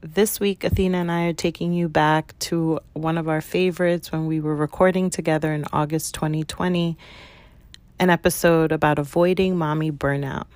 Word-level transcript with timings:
This 0.00 0.38
week, 0.38 0.62
Athena 0.62 0.98
and 0.98 1.10
I 1.10 1.24
are 1.24 1.32
taking 1.32 1.72
you 1.72 1.88
back 1.88 2.38
to 2.38 2.78
one 2.92 3.18
of 3.18 3.28
our 3.28 3.40
favorites 3.40 4.12
when 4.12 4.26
we 4.26 4.38
were 4.38 4.54
recording 4.54 5.10
together 5.10 5.52
in 5.52 5.64
August 5.72 6.14
2020, 6.14 6.96
an 7.98 8.08
episode 8.08 8.70
about 8.70 9.00
avoiding 9.00 9.58
mommy 9.58 9.90
burnout. 9.90 10.46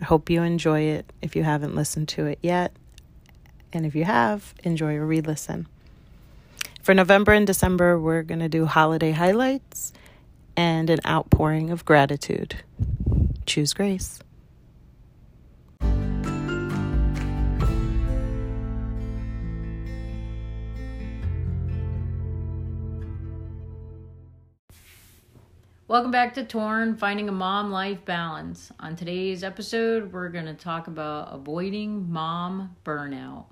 I 0.00 0.04
hope 0.04 0.30
you 0.30 0.42
enjoy 0.42 0.82
it 0.82 1.12
if 1.20 1.34
you 1.34 1.42
haven't 1.42 1.74
listened 1.74 2.06
to 2.10 2.26
it 2.26 2.38
yet. 2.40 2.72
And 3.72 3.84
if 3.84 3.96
you 3.96 4.04
have, 4.04 4.54
enjoy 4.62 4.94
a 4.94 5.04
re 5.04 5.20
listen. 5.20 5.66
For 6.80 6.94
November 6.94 7.32
and 7.32 7.48
December, 7.48 7.98
we're 7.98 8.22
going 8.22 8.38
to 8.38 8.48
do 8.48 8.64
holiday 8.64 9.10
highlights 9.10 9.92
and 10.56 10.88
an 10.88 11.00
outpouring 11.04 11.70
of 11.70 11.84
gratitude. 11.84 12.62
Choose 13.44 13.74
grace. 13.74 14.20
Welcome 25.94 26.10
back 26.10 26.34
to 26.34 26.42
Torn, 26.42 26.96
Finding 26.96 27.28
a 27.28 27.32
Mom 27.32 27.70
Life 27.70 28.04
Balance. 28.04 28.72
On 28.80 28.96
today's 28.96 29.44
episode, 29.44 30.12
we're 30.12 30.28
going 30.28 30.46
to 30.46 30.52
talk 30.52 30.88
about 30.88 31.32
avoiding 31.32 32.10
mom 32.10 32.74
burnout. 32.84 33.44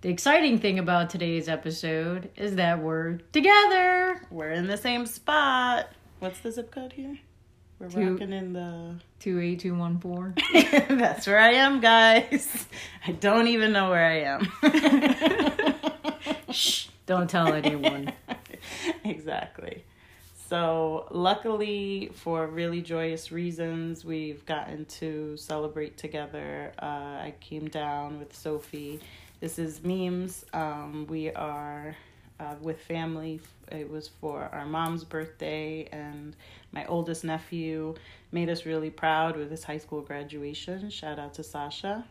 The 0.00 0.08
exciting 0.08 0.58
thing 0.58 0.80
about 0.80 1.08
today's 1.08 1.48
episode 1.48 2.30
is 2.34 2.56
that 2.56 2.82
we're 2.82 3.18
together. 3.30 4.26
We're 4.28 4.50
in 4.50 4.66
the 4.66 4.76
same 4.76 5.06
spot. 5.06 5.90
What's 6.18 6.40
the 6.40 6.50
zip 6.50 6.72
code 6.72 6.94
here? 6.94 7.20
We're 7.78 7.88
Two- 7.90 8.12
rocking 8.12 8.32
in 8.32 8.52
the 8.54 8.94
28214. 9.20 10.34
That's 10.98 11.26
where 11.26 11.38
I 11.38 11.52
am, 11.52 11.80
guys. 11.80 12.66
I 13.06 13.12
don't 13.12 13.48
even 13.48 13.72
know 13.72 13.90
where 13.90 14.06
I 14.06 14.20
am. 14.22 15.72
Shh, 16.50 16.88
don't 17.04 17.28
tell 17.28 17.52
anyone. 17.52 18.12
exactly. 19.04 19.84
So, 20.48 21.06
luckily, 21.10 22.10
for 22.14 22.46
really 22.46 22.80
joyous 22.80 23.32
reasons, 23.32 24.04
we've 24.04 24.46
gotten 24.46 24.84
to 24.86 25.36
celebrate 25.36 25.98
together. 25.98 26.72
Uh, 26.80 26.84
I 27.24 27.34
came 27.40 27.68
down 27.68 28.18
with 28.20 28.34
Sophie. 28.34 29.00
This 29.40 29.58
is 29.58 29.82
Memes. 29.82 30.46
Um, 30.54 31.06
we 31.10 31.30
are 31.32 31.96
uh, 32.40 32.54
with 32.60 32.80
family. 32.80 33.40
It 33.70 33.90
was 33.90 34.08
for 34.08 34.48
our 34.52 34.66
mom's 34.66 35.04
birthday, 35.04 35.88
and 35.92 36.36
my 36.72 36.84
oldest 36.86 37.24
nephew 37.24 37.94
made 38.32 38.48
us 38.48 38.66
really 38.66 38.90
proud 38.90 39.36
with 39.36 39.50
his 39.50 39.64
high 39.64 39.78
school 39.78 40.00
graduation. 40.02 40.90
Shout 40.90 41.18
out 41.18 41.34
to 41.34 41.42
Sasha. 41.42 42.04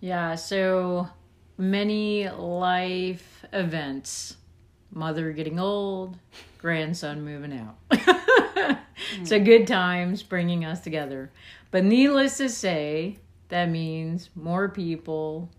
Yeah, 0.00 0.34
so 0.34 1.08
many 1.56 2.28
life 2.28 3.44
events. 3.52 4.36
Mother 4.92 5.32
getting 5.32 5.58
old, 5.58 6.16
grandson 6.58 7.24
moving 7.24 7.58
out. 7.58 8.78
so 9.24 9.40
good 9.40 9.66
times 9.66 10.22
bringing 10.22 10.64
us 10.64 10.80
together. 10.80 11.32
But 11.70 11.84
needless 11.84 12.36
to 12.36 12.48
say, 12.48 13.18
that 13.48 13.70
means 13.70 14.30
more 14.36 14.68
people, 14.68 15.50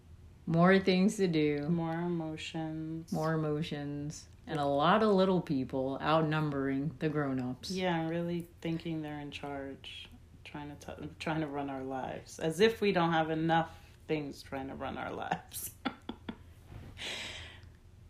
more 0.48 0.78
things 0.80 1.16
to 1.18 1.28
do, 1.28 1.68
More 1.70 1.94
emotions. 1.94 3.12
more 3.12 3.34
emotions, 3.34 4.26
and 4.48 4.60
a 4.60 4.66
lot 4.66 5.02
of 5.04 5.10
little 5.10 5.42
people 5.42 5.98
outnumbering 6.02 6.92
the 7.00 7.10
grown-ups. 7.10 7.72
Yeah, 7.72 7.96
I'm 7.96 8.08
really 8.10 8.48
thinking 8.62 9.02
they're 9.02 9.20
in 9.20 9.32
charge, 9.32 10.10
trying 10.44 10.70
to 10.76 10.86
t- 10.86 11.10
trying 11.20 11.42
to 11.42 11.48
run 11.48 11.70
our 11.70 11.82
lives, 11.84 12.40
as 12.40 12.60
if 12.60 12.80
we 12.82 12.92
don't 12.92 13.12
have 13.12 13.32
enough 13.32 13.70
things 14.08 14.44
trying 14.44 14.68
to 14.70 14.76
run 14.76 14.98
our 14.98 15.12
lives. 15.12 15.72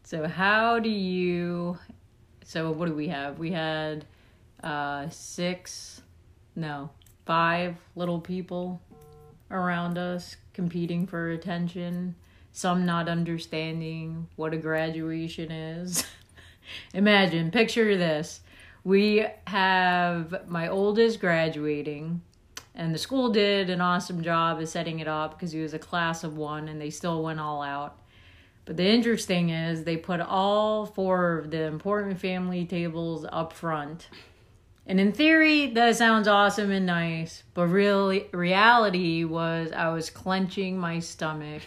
So 0.04 0.28
how 0.28 0.78
do 0.78 0.90
you 0.90 1.80
so 2.44 2.70
what 2.72 2.88
do 2.88 2.94
we 2.94 3.08
have? 3.08 3.40
We 3.40 3.52
had 3.52 4.06
uh 4.64 5.10
six 5.10 6.02
no, 6.56 6.92
five 7.26 7.76
little 7.96 8.20
people 8.22 8.80
around 9.52 9.98
us 9.98 10.36
competing 10.54 11.08
for 11.08 11.32
attention, 11.32 12.16
some 12.56 12.86
not 12.86 13.10
understanding 13.10 14.28
what 14.36 14.54
a 14.54 14.58
graduation 14.58 15.52
is. 15.52 16.06
Imagine, 16.94 17.52
picture 17.52 17.98
this. 17.98 18.42
We 18.84 19.26
have 19.46 20.48
my 20.48 20.68
oldest 20.68 21.20
graduating 21.20 22.22
and 22.76 22.94
the 22.94 23.00
school 23.00 23.30
did 23.30 23.70
an 23.70 23.80
awesome 23.80 24.22
job 24.22 24.60
of 24.60 24.68
setting 24.68 25.00
it 25.00 25.08
up 25.08 25.32
because 25.32 25.54
he 25.54 25.62
was 25.62 25.74
a 25.74 25.80
class 25.80 26.24
of 26.24 26.38
one 26.38 26.68
and 26.68 26.80
they 26.80 26.90
still 26.90 27.24
went 27.24 27.40
all 27.40 27.62
out. 27.62 27.98
But 28.66 28.78
the 28.78 28.86
interesting 28.86 29.50
is 29.50 29.84
they 29.84 29.96
put 29.96 30.20
all 30.20 30.86
four 30.86 31.38
of 31.38 31.52
the 31.52 31.64
important 31.64 32.20
family 32.20 32.66
tables 32.66 33.26
up 33.32 33.54
front. 33.54 34.10
And 34.88 35.00
in 35.00 35.14
theory, 35.14 35.68
that 35.68 35.96
sounds 35.96 36.28
awesome 36.28 36.70
and 36.70 36.86
nice, 36.86 37.44
but 37.54 37.68
really 37.68 38.28
reality 38.32 39.24
was 39.24 39.72
I 39.72 39.90
was 39.90 40.10
clenching 40.10 40.78
my 40.78 41.00
stomach, 41.00 41.64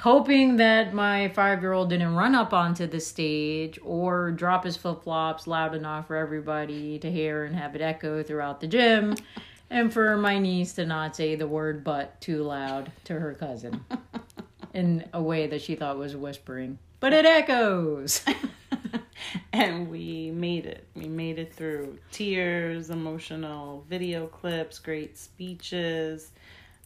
hoping 0.00 0.56
that 0.56 0.94
my 0.94 1.28
five-year-old 1.30 1.90
didn't 1.90 2.14
run 2.14 2.34
up 2.34 2.52
onto 2.52 2.86
the 2.86 3.00
stage 3.00 3.78
or 3.82 4.30
drop 4.30 4.64
his 4.64 4.76
flip-flops 4.76 5.46
loud 5.46 5.74
enough 5.74 6.06
for 6.06 6.16
everybody 6.16 6.98
to 6.98 7.10
hear 7.10 7.44
and 7.44 7.54
have 7.54 7.74
it 7.74 7.82
echo 7.82 8.22
throughout 8.22 8.60
the 8.60 8.66
gym, 8.66 9.14
and 9.70 9.92
for 9.92 10.16
my 10.16 10.38
niece 10.38 10.72
to 10.74 10.86
not 10.86 11.16
say 11.16 11.34
the 11.34 11.46
word 11.46 11.84
"but" 11.84 12.20
too 12.20 12.42
loud 12.42 12.90
to 13.04 13.18
her 13.18 13.34
cousin 13.34 13.84
in 14.74 15.08
a 15.12 15.22
way 15.22 15.46
that 15.46 15.62
she 15.62 15.74
thought 15.74 15.98
was 15.98 16.16
whispering, 16.16 16.78
but 17.00 17.12
it 17.12 17.24
echoes. 17.26 18.22
and 19.52 19.90
we 19.90 20.30
made 20.30 20.66
it. 20.66 20.86
We 20.94 21.08
made 21.08 21.38
it 21.38 21.52
through 21.52 21.98
tears, 22.10 22.90
emotional 22.90 23.84
video 23.88 24.26
clips, 24.26 24.78
great 24.78 25.18
speeches, 25.18 26.32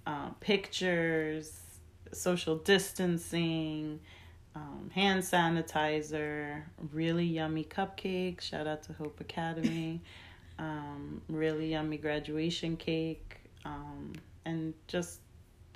uh, 0.06 0.30
pictures, 0.40 1.60
social 2.12 2.56
distancing, 2.56 4.00
um, 4.54 4.90
hand 4.94 5.22
sanitizer, 5.22 6.62
really 6.92 7.24
yummy 7.24 7.64
cupcakes. 7.64 8.42
Shout 8.42 8.66
out 8.66 8.82
to 8.84 8.92
Hope 8.92 9.20
Academy. 9.20 10.00
um, 10.58 11.20
really 11.28 11.72
yummy 11.72 11.98
graduation 11.98 12.76
cake, 12.76 13.36
um, 13.64 14.12
and 14.44 14.74
just 14.86 15.20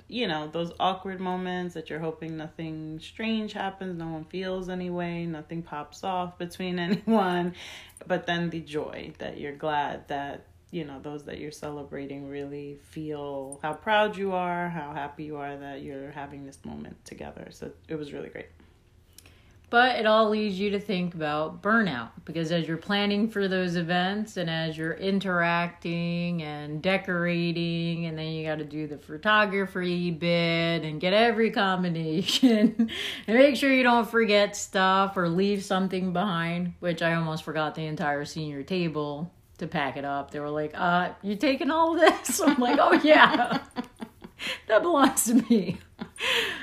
you 0.07 0.27
know 0.27 0.49
those 0.51 0.73
awkward 0.79 1.19
moments 1.19 1.73
that 1.73 1.89
you're 1.89 1.99
hoping 1.99 2.35
nothing 2.35 2.99
strange 3.01 3.53
happens 3.53 3.97
no 3.97 4.07
one 4.07 4.25
feels 4.25 4.67
anyway 4.67 5.25
nothing 5.25 5.61
pops 5.61 6.03
off 6.03 6.37
between 6.37 6.79
anyone 6.79 7.53
but 8.07 8.25
then 8.25 8.49
the 8.49 8.59
joy 8.59 9.13
that 9.19 9.39
you're 9.39 9.55
glad 9.55 10.05
that 10.09 10.47
you 10.71 10.85
know 10.85 10.99
those 11.01 11.25
that 11.25 11.37
you're 11.37 11.51
celebrating 11.51 12.27
really 12.27 12.79
feel 12.81 13.59
how 13.61 13.73
proud 13.73 14.15
you 14.15 14.31
are 14.31 14.69
how 14.69 14.93
happy 14.93 15.25
you 15.25 15.37
are 15.37 15.57
that 15.57 15.81
you're 15.81 16.11
having 16.11 16.45
this 16.45 16.59
moment 16.65 17.03
together. 17.05 17.47
So 17.51 17.71
it 17.87 17.95
was 17.95 18.13
really 18.13 18.29
great. 18.29 18.47
But 19.69 19.99
it 19.99 20.05
all 20.05 20.29
leads 20.29 20.59
you 20.59 20.71
to 20.71 20.81
think 20.81 21.13
about 21.13 21.61
burnout 21.61 22.09
because 22.25 22.51
as 22.51 22.67
you're 22.67 22.75
planning 22.75 23.29
for 23.29 23.47
those 23.47 23.77
events 23.77 24.35
and 24.35 24.49
as 24.49 24.77
you're 24.77 24.95
interacting 24.95 26.43
and 26.43 26.81
decorating, 26.81 28.05
and 28.05 28.17
then 28.17 28.33
you 28.33 28.45
got 28.45 28.57
to 28.57 28.65
do 28.65 28.85
the 28.85 28.97
photography 28.97 30.11
bit 30.11 30.83
and 30.83 30.99
get 30.99 31.13
every 31.13 31.51
combination 31.51 32.89
and 33.27 33.37
make 33.37 33.55
sure 33.55 33.73
you 33.73 33.83
don't 33.83 34.11
forget 34.11 34.57
stuff 34.57 35.15
or 35.15 35.29
leave 35.29 35.63
something 35.63 36.11
behind, 36.11 36.73
which 36.81 37.01
I 37.01 37.13
almost 37.13 37.43
forgot 37.43 37.73
the 37.73 37.85
entire 37.85 38.25
senior 38.25 38.63
table 38.63 39.31
to 39.61 39.67
pack 39.67 39.95
it 39.95 40.03
up. 40.03 40.31
They 40.31 40.39
were 40.39 40.49
like, 40.49 40.73
uh, 40.75 41.13
you 41.21 41.35
taking 41.35 41.71
all 41.71 41.93
this? 41.95 42.41
I'm 42.41 42.59
like, 42.59 42.77
oh, 42.79 42.93
yeah, 43.03 43.59
that 44.67 44.81
belongs 44.81 45.25
to 45.25 45.35
me. 45.35 45.77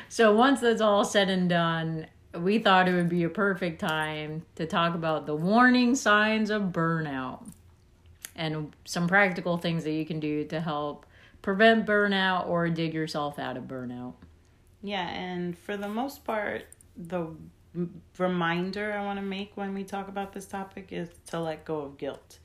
So 0.08 0.34
once 0.34 0.60
that's 0.60 0.80
all 0.80 1.04
said 1.04 1.30
and 1.30 1.48
done, 1.48 2.06
we 2.34 2.58
thought 2.58 2.88
it 2.88 2.94
would 2.94 3.08
be 3.08 3.24
a 3.24 3.28
perfect 3.28 3.80
time 3.80 4.42
to 4.56 4.66
talk 4.66 4.94
about 4.94 5.26
the 5.26 5.34
warning 5.34 5.94
signs 5.94 6.50
of 6.50 6.64
burnout 6.64 7.44
and 8.36 8.74
some 8.84 9.08
practical 9.08 9.58
things 9.58 9.84
that 9.84 9.92
you 9.92 10.04
can 10.04 10.20
do 10.20 10.44
to 10.44 10.60
help 10.60 11.06
prevent 11.42 11.86
burnout 11.86 12.48
or 12.48 12.68
dig 12.68 12.94
yourself 12.94 13.38
out 13.38 13.56
of 13.56 13.64
burnout. 13.64 14.14
Yeah, 14.82 15.08
and 15.08 15.58
for 15.58 15.76
the 15.76 15.88
most 15.88 16.24
part, 16.24 16.66
the 16.96 17.28
reminder 18.16 18.92
I 18.92 19.04
want 19.04 19.18
to 19.18 19.24
make 19.24 19.56
when 19.56 19.74
we 19.74 19.84
talk 19.84 20.08
about 20.08 20.32
this 20.32 20.46
topic 20.46 20.88
is 20.90 21.08
to 21.26 21.40
let 21.40 21.64
go 21.64 21.80
of 21.80 21.98
guilt. 21.98 22.38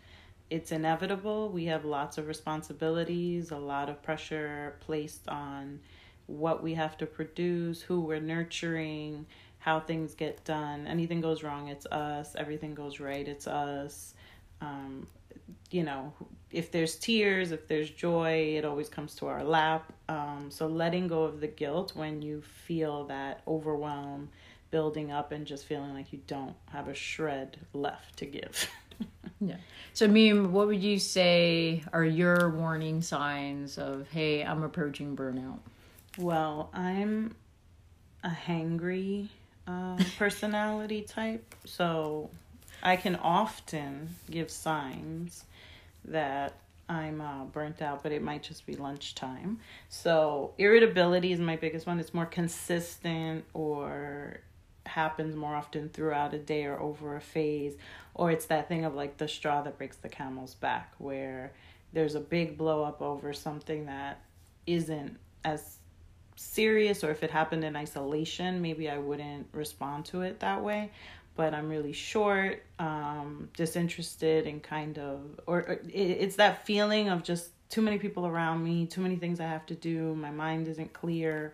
It's 0.53 0.71
inevitable. 0.71 1.49
We 1.49 1.65
have 1.65 1.83
lots 1.83 2.19
of 2.19 2.27
responsibilities, 2.27 3.49
a 3.49 3.57
lot 3.57 3.89
of 3.89 4.03
pressure 4.03 4.75
placed 4.81 5.27
on 5.27 5.79
what 6.27 6.61
we 6.61 6.75
have 6.75 6.95
to 6.99 7.07
produce, 7.07 7.81
who 7.81 8.01
we're 8.01 8.19
nurturing, 8.19 9.25
how 9.57 9.79
things 9.79 10.13
get 10.13 10.45
done. 10.45 10.85
Anything 10.85 11.21
goes 11.21 11.41
wrong, 11.41 11.69
it's 11.69 11.87
us. 11.87 12.35
Everything 12.35 12.75
goes 12.75 12.99
right, 12.99 13.27
it's 13.27 13.47
us. 13.47 14.13
Um, 14.61 15.07
you 15.71 15.81
know, 15.81 16.13
if 16.51 16.71
there's 16.71 16.97
tears, 16.97 17.51
if 17.51 17.67
there's 17.67 17.89
joy, 17.89 18.53
it 18.55 18.63
always 18.63 18.89
comes 18.89 19.15
to 19.15 19.25
our 19.25 19.43
lap. 19.43 19.91
Um, 20.07 20.51
so 20.51 20.67
letting 20.67 21.07
go 21.07 21.23
of 21.23 21.39
the 21.39 21.47
guilt 21.47 21.93
when 21.95 22.21
you 22.21 22.43
feel 22.43 23.05
that 23.05 23.41
overwhelm 23.47 24.29
building 24.69 25.11
up 25.11 25.31
and 25.31 25.45
just 25.45 25.65
feeling 25.65 25.93
like 25.93 26.11
you 26.13 26.19
don't 26.25 26.55
have 26.71 26.87
a 26.87 26.93
shred 26.93 27.57
left 27.73 28.17
to 28.17 28.27
give. 28.27 28.67
yeah. 29.47 29.57
So, 29.93 30.07
Meme, 30.07 30.51
what 30.51 30.67
would 30.67 30.81
you 30.81 30.97
say 30.99 31.83
are 31.93 32.03
your 32.03 32.49
warning 32.49 33.01
signs 33.01 33.77
of, 33.77 34.07
hey, 34.09 34.43
I'm 34.43 34.63
approaching 34.63 35.15
burnout? 35.15 35.59
Well, 36.17 36.69
I'm 36.73 37.35
a 38.23 38.29
hangry 38.29 39.27
uh, 39.67 39.97
personality 40.17 41.01
type, 41.01 41.55
so 41.65 42.29
I 42.81 42.95
can 42.95 43.15
often 43.17 44.15
give 44.29 44.49
signs 44.49 45.45
that 46.05 46.53
I'm 46.89 47.21
uh, 47.21 47.45
burnt 47.45 47.81
out, 47.81 48.03
but 48.03 48.11
it 48.11 48.21
might 48.21 48.43
just 48.43 48.65
be 48.65 48.75
lunchtime. 48.75 49.59
So 49.89 50.53
irritability 50.57 51.31
is 51.31 51.39
my 51.39 51.55
biggest 51.55 51.87
one. 51.87 51.99
It's 51.99 52.13
more 52.13 52.25
consistent 52.25 53.45
or 53.53 54.41
happens 54.93 55.35
more 55.35 55.55
often 55.55 55.89
throughout 55.89 56.33
a 56.33 56.37
day 56.37 56.65
or 56.65 56.79
over 56.79 57.15
a 57.15 57.21
phase, 57.21 57.75
or 58.13 58.31
it's 58.31 58.45
that 58.45 58.67
thing 58.67 58.85
of 58.85 58.93
like 58.93 59.17
the 59.17 59.27
straw 59.27 59.61
that 59.63 59.77
breaks 59.77 59.97
the 59.97 60.09
camel's 60.09 60.53
back, 60.53 60.93
where 60.97 61.51
there's 61.93 62.15
a 62.15 62.19
big 62.19 62.57
blow 62.57 62.83
up 62.83 63.01
over 63.01 63.33
something 63.33 63.87
that 63.87 64.21
isn't 64.65 65.17
as 65.43 65.77
serious, 66.35 67.03
or 67.03 67.11
if 67.11 67.23
it 67.23 67.31
happened 67.31 67.63
in 67.63 67.75
isolation, 67.75 68.61
maybe 68.61 68.89
I 68.89 68.97
wouldn't 68.97 69.47
respond 69.51 70.05
to 70.05 70.21
it 70.21 70.39
that 70.39 70.63
way. 70.63 70.91
But 71.35 71.53
I'm 71.53 71.69
really 71.69 71.93
short, 71.93 72.63
um, 72.77 73.49
disinterested, 73.57 74.45
and 74.45 74.61
kind 74.61 74.99
of, 74.99 75.39
or, 75.47 75.59
it, 75.61 75.89
it's 76.23 76.35
that 76.35 76.65
feeling 76.65 77.09
of 77.09 77.23
just 77.23 77.49
too 77.69 77.81
many 77.81 77.97
people 77.97 78.27
around 78.27 78.63
me, 78.63 78.85
too 78.85 79.01
many 79.01 79.15
things 79.15 79.39
I 79.39 79.47
have 79.47 79.65
to 79.67 79.75
do, 79.75 80.13
my 80.13 80.29
mind 80.29 80.67
isn't 80.67 80.93
clear, 80.93 81.53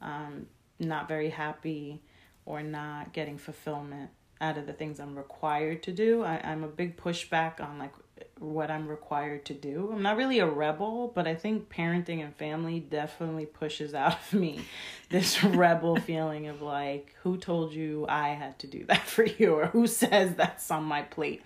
um, 0.00 0.46
not 0.78 1.08
very 1.08 1.30
happy, 1.30 2.00
or 2.46 2.62
not 2.62 3.12
getting 3.12 3.36
fulfillment 3.36 4.10
out 4.40 4.58
of 4.58 4.66
the 4.66 4.72
things 4.72 5.00
I'm 5.00 5.16
required 5.16 5.82
to 5.84 5.92
do. 5.92 6.22
I, 6.22 6.40
I'm 6.42 6.64
a 6.64 6.68
big 6.68 6.96
pushback 6.96 7.60
on 7.60 7.78
like 7.78 7.92
what 8.38 8.70
I'm 8.70 8.86
required 8.86 9.44
to 9.46 9.54
do. 9.54 9.90
I'm 9.92 10.02
not 10.02 10.16
really 10.16 10.38
a 10.38 10.46
rebel, 10.46 11.10
but 11.14 11.26
I 11.26 11.34
think 11.34 11.68
parenting 11.68 12.22
and 12.22 12.34
family 12.34 12.80
definitely 12.80 13.46
pushes 13.46 13.94
out 13.94 14.18
of 14.18 14.32
me 14.38 14.60
this 15.10 15.42
rebel 15.42 15.96
feeling 15.96 16.46
of 16.46 16.62
like, 16.62 17.14
who 17.22 17.36
told 17.36 17.72
you 17.72 18.06
I 18.08 18.30
had 18.30 18.58
to 18.60 18.66
do 18.66 18.84
that 18.86 19.02
for 19.06 19.24
you, 19.24 19.54
or 19.54 19.66
who 19.66 19.86
says 19.86 20.34
that's 20.34 20.70
on 20.70 20.84
my 20.84 21.02
plate. 21.02 21.42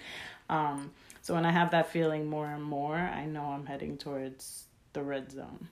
Um, 0.48 0.90
so 1.22 1.34
when 1.34 1.46
I 1.46 1.52
have 1.52 1.70
that 1.72 1.90
feeling 1.92 2.28
more 2.28 2.46
and 2.46 2.62
more, 2.62 2.96
I 2.96 3.24
know 3.24 3.44
I'm 3.44 3.66
heading 3.66 3.96
towards 3.96 4.64
the 4.92 5.02
red 5.02 5.30
zone. 5.30 5.68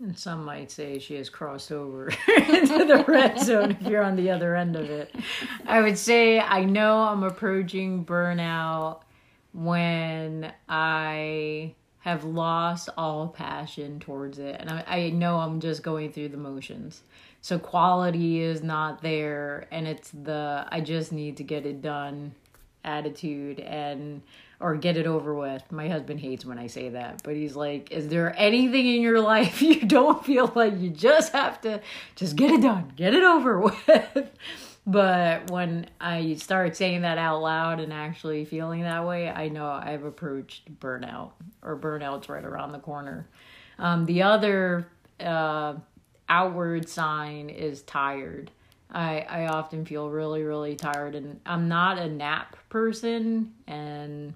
And 0.00 0.16
some 0.16 0.44
might 0.44 0.70
say 0.70 1.00
she 1.00 1.16
has 1.16 1.28
crossed 1.28 1.72
over 1.72 2.06
into 2.28 2.84
the 2.84 3.04
red 3.08 3.40
zone 3.40 3.72
if 3.72 3.82
you're 3.82 4.04
on 4.04 4.14
the 4.14 4.30
other 4.30 4.54
end 4.54 4.76
of 4.76 4.88
it. 4.90 5.12
I 5.66 5.80
would 5.80 5.98
say 5.98 6.38
I 6.38 6.64
know 6.64 6.98
I'm 6.98 7.24
approaching 7.24 8.04
burnout 8.04 9.00
when 9.52 10.52
I 10.68 11.74
have 12.00 12.22
lost 12.24 12.88
all 12.96 13.28
passion 13.28 13.98
towards 13.98 14.38
it. 14.38 14.56
And 14.60 14.70
I, 14.70 14.84
I 14.86 15.10
know 15.10 15.38
I'm 15.38 15.60
just 15.60 15.82
going 15.82 16.12
through 16.12 16.28
the 16.28 16.36
motions. 16.36 17.02
So 17.40 17.58
quality 17.58 18.40
is 18.40 18.62
not 18.62 19.02
there. 19.02 19.66
And 19.72 19.88
it's 19.88 20.10
the 20.12 20.64
I 20.70 20.80
just 20.80 21.12
need 21.12 21.36
to 21.38 21.42
get 21.42 21.66
it 21.66 21.82
done 21.82 22.34
attitude 22.84 23.60
and 23.60 24.22
or 24.60 24.74
get 24.74 24.96
it 24.96 25.06
over 25.06 25.34
with. 25.34 25.62
My 25.70 25.88
husband 25.88 26.20
hates 26.20 26.44
when 26.44 26.58
I 26.58 26.66
say 26.66 26.88
that, 26.90 27.22
but 27.22 27.36
he's 27.36 27.54
like, 27.54 27.92
Is 27.92 28.08
there 28.08 28.34
anything 28.36 28.86
in 28.86 29.00
your 29.00 29.20
life 29.20 29.62
you 29.62 29.80
don't 29.86 30.24
feel 30.24 30.50
like 30.54 30.78
you 30.78 30.90
just 30.90 31.32
have 31.32 31.60
to 31.62 31.80
just 32.16 32.36
get 32.36 32.50
it 32.50 32.62
done, 32.62 32.92
get 32.96 33.14
it 33.14 33.22
over 33.22 33.60
with? 33.60 34.30
but 34.86 35.50
when 35.50 35.86
I 36.00 36.34
start 36.36 36.76
saying 36.76 37.02
that 37.02 37.18
out 37.18 37.42
loud 37.42 37.78
and 37.78 37.92
actually 37.92 38.44
feeling 38.46 38.82
that 38.82 39.06
way, 39.06 39.28
I 39.28 39.48
know 39.48 39.66
I've 39.66 40.04
approached 40.04 40.80
burnout 40.80 41.32
or 41.62 41.76
burnout's 41.76 42.28
right 42.28 42.44
around 42.44 42.72
the 42.72 42.78
corner. 42.78 43.28
Um, 43.78 44.06
the 44.06 44.22
other 44.22 44.88
uh, 45.20 45.74
outward 46.28 46.88
sign 46.88 47.48
is 47.50 47.82
tired. 47.82 48.50
I 48.90 49.20
I 49.28 49.46
often 49.46 49.84
feel 49.84 50.08
really 50.10 50.42
really 50.42 50.76
tired 50.76 51.14
and 51.14 51.40
I'm 51.46 51.68
not 51.68 51.98
a 51.98 52.08
nap 52.08 52.56
person 52.68 53.54
and 53.66 54.34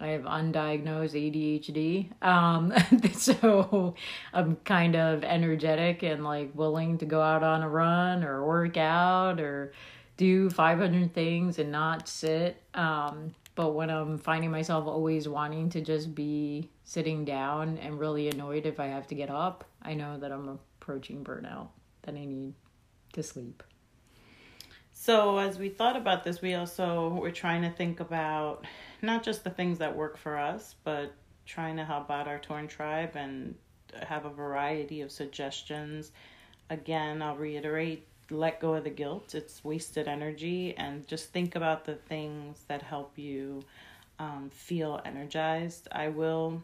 I 0.00 0.08
have 0.08 0.22
undiagnosed 0.22 1.14
ADHD. 1.14 2.10
Um, 2.26 2.72
so 3.12 3.94
I'm 4.32 4.56
kind 4.64 4.96
of 4.96 5.22
energetic 5.22 6.02
and 6.02 6.24
like 6.24 6.50
willing 6.54 6.98
to 6.98 7.06
go 7.06 7.20
out 7.20 7.44
on 7.44 7.62
a 7.62 7.68
run 7.68 8.24
or 8.24 8.44
work 8.44 8.76
out 8.76 9.40
or 9.40 9.72
do 10.16 10.50
500 10.50 11.14
things 11.14 11.60
and 11.60 11.70
not 11.70 12.08
sit. 12.08 12.60
Um, 12.74 13.34
but 13.54 13.72
when 13.72 13.90
I'm 13.90 14.18
finding 14.18 14.50
myself 14.50 14.86
always 14.86 15.28
wanting 15.28 15.70
to 15.70 15.80
just 15.80 16.14
be 16.14 16.68
sitting 16.84 17.24
down 17.24 17.78
and 17.78 18.00
really 18.00 18.28
annoyed 18.28 18.66
if 18.66 18.80
I 18.80 18.86
have 18.86 19.06
to 19.08 19.14
get 19.14 19.30
up, 19.30 19.64
I 19.82 19.94
know 19.94 20.18
that 20.18 20.32
I'm 20.32 20.48
approaching 20.48 21.22
burnout, 21.22 21.68
that 22.02 22.14
I 22.14 22.24
need 22.24 22.54
to 23.12 23.22
sleep. 23.22 23.62
So, 25.04 25.38
as 25.38 25.58
we 25.58 25.68
thought 25.68 25.96
about 25.96 26.22
this, 26.22 26.40
we 26.40 26.54
also 26.54 27.08
were 27.08 27.32
trying 27.32 27.62
to 27.62 27.70
think 27.70 27.98
about 27.98 28.64
not 29.02 29.24
just 29.24 29.42
the 29.42 29.50
things 29.50 29.78
that 29.78 29.96
work 29.96 30.16
for 30.16 30.38
us, 30.38 30.76
but 30.84 31.12
trying 31.44 31.76
to 31.78 31.84
help 31.84 32.08
out 32.08 32.28
our 32.28 32.38
torn 32.38 32.68
tribe 32.68 33.16
and 33.16 33.56
have 34.00 34.26
a 34.26 34.30
variety 34.30 35.00
of 35.00 35.10
suggestions. 35.10 36.12
Again, 36.70 37.20
I'll 37.20 37.34
reiterate 37.34 38.06
let 38.30 38.60
go 38.60 38.74
of 38.74 38.84
the 38.84 38.90
guilt, 38.90 39.34
it's 39.34 39.64
wasted 39.64 40.06
energy, 40.06 40.76
and 40.76 41.04
just 41.08 41.32
think 41.32 41.56
about 41.56 41.84
the 41.84 41.96
things 41.96 42.62
that 42.68 42.80
help 42.80 43.18
you 43.18 43.64
um, 44.20 44.50
feel 44.52 45.00
energized. 45.04 45.88
I 45.90 46.10
will 46.10 46.62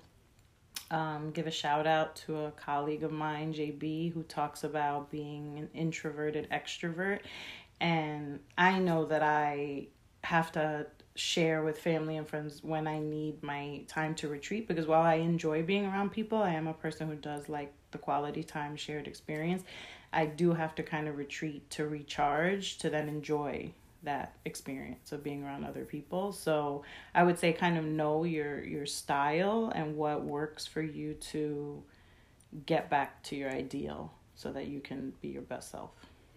um, 0.92 1.32
give 1.32 1.48
a 1.48 1.50
shout 1.50 1.88
out 1.88 2.14
to 2.26 2.44
a 2.44 2.50
colleague 2.52 3.02
of 3.02 3.10
mine, 3.10 3.52
JB, 3.52 4.12
who 4.12 4.22
talks 4.22 4.62
about 4.62 5.10
being 5.10 5.58
an 5.58 5.70
introverted 5.74 6.48
extrovert. 6.50 7.18
And 7.80 8.40
I 8.56 8.78
know 8.78 9.04
that 9.06 9.22
I 9.22 9.88
have 10.24 10.52
to 10.52 10.86
share 11.14 11.62
with 11.64 11.78
family 11.78 12.16
and 12.16 12.28
friends 12.28 12.62
when 12.62 12.86
I 12.86 13.00
need 13.00 13.42
my 13.42 13.82
time 13.88 14.14
to 14.16 14.28
retreat 14.28 14.68
because 14.68 14.86
while 14.86 15.02
I 15.02 15.14
enjoy 15.14 15.62
being 15.62 15.86
around 15.86 16.10
people, 16.10 16.38
I 16.38 16.52
am 16.52 16.66
a 16.66 16.74
person 16.74 17.08
who 17.08 17.16
does 17.16 17.48
like 17.48 17.72
the 17.90 17.98
quality 17.98 18.42
time 18.42 18.76
shared 18.76 19.06
experience. 19.06 19.64
I 20.12 20.26
do 20.26 20.54
have 20.54 20.74
to 20.76 20.82
kind 20.82 21.08
of 21.08 21.16
retreat 21.16 21.68
to 21.70 21.86
recharge 21.86 22.78
to 22.78 22.90
then 22.90 23.08
enjoy 23.08 23.72
that 24.04 24.32
experience 24.44 25.10
of 25.12 25.24
being 25.24 25.42
around 25.42 25.64
other 25.64 25.84
people. 25.84 26.32
So 26.32 26.84
I 27.14 27.24
would 27.24 27.38
say 27.38 27.52
kind 27.52 27.76
of 27.76 27.84
know 27.84 28.24
your 28.24 28.62
your 28.62 28.86
style 28.86 29.72
and 29.74 29.96
what 29.96 30.22
works 30.22 30.66
for 30.66 30.82
you 30.82 31.14
to 31.14 31.82
get 32.64 32.88
back 32.88 33.22
to 33.24 33.36
your 33.36 33.50
ideal 33.50 34.12
so 34.34 34.52
that 34.52 34.68
you 34.68 34.80
can 34.80 35.12
be 35.20 35.28
your 35.28 35.42
best 35.42 35.70
self. 35.72 35.90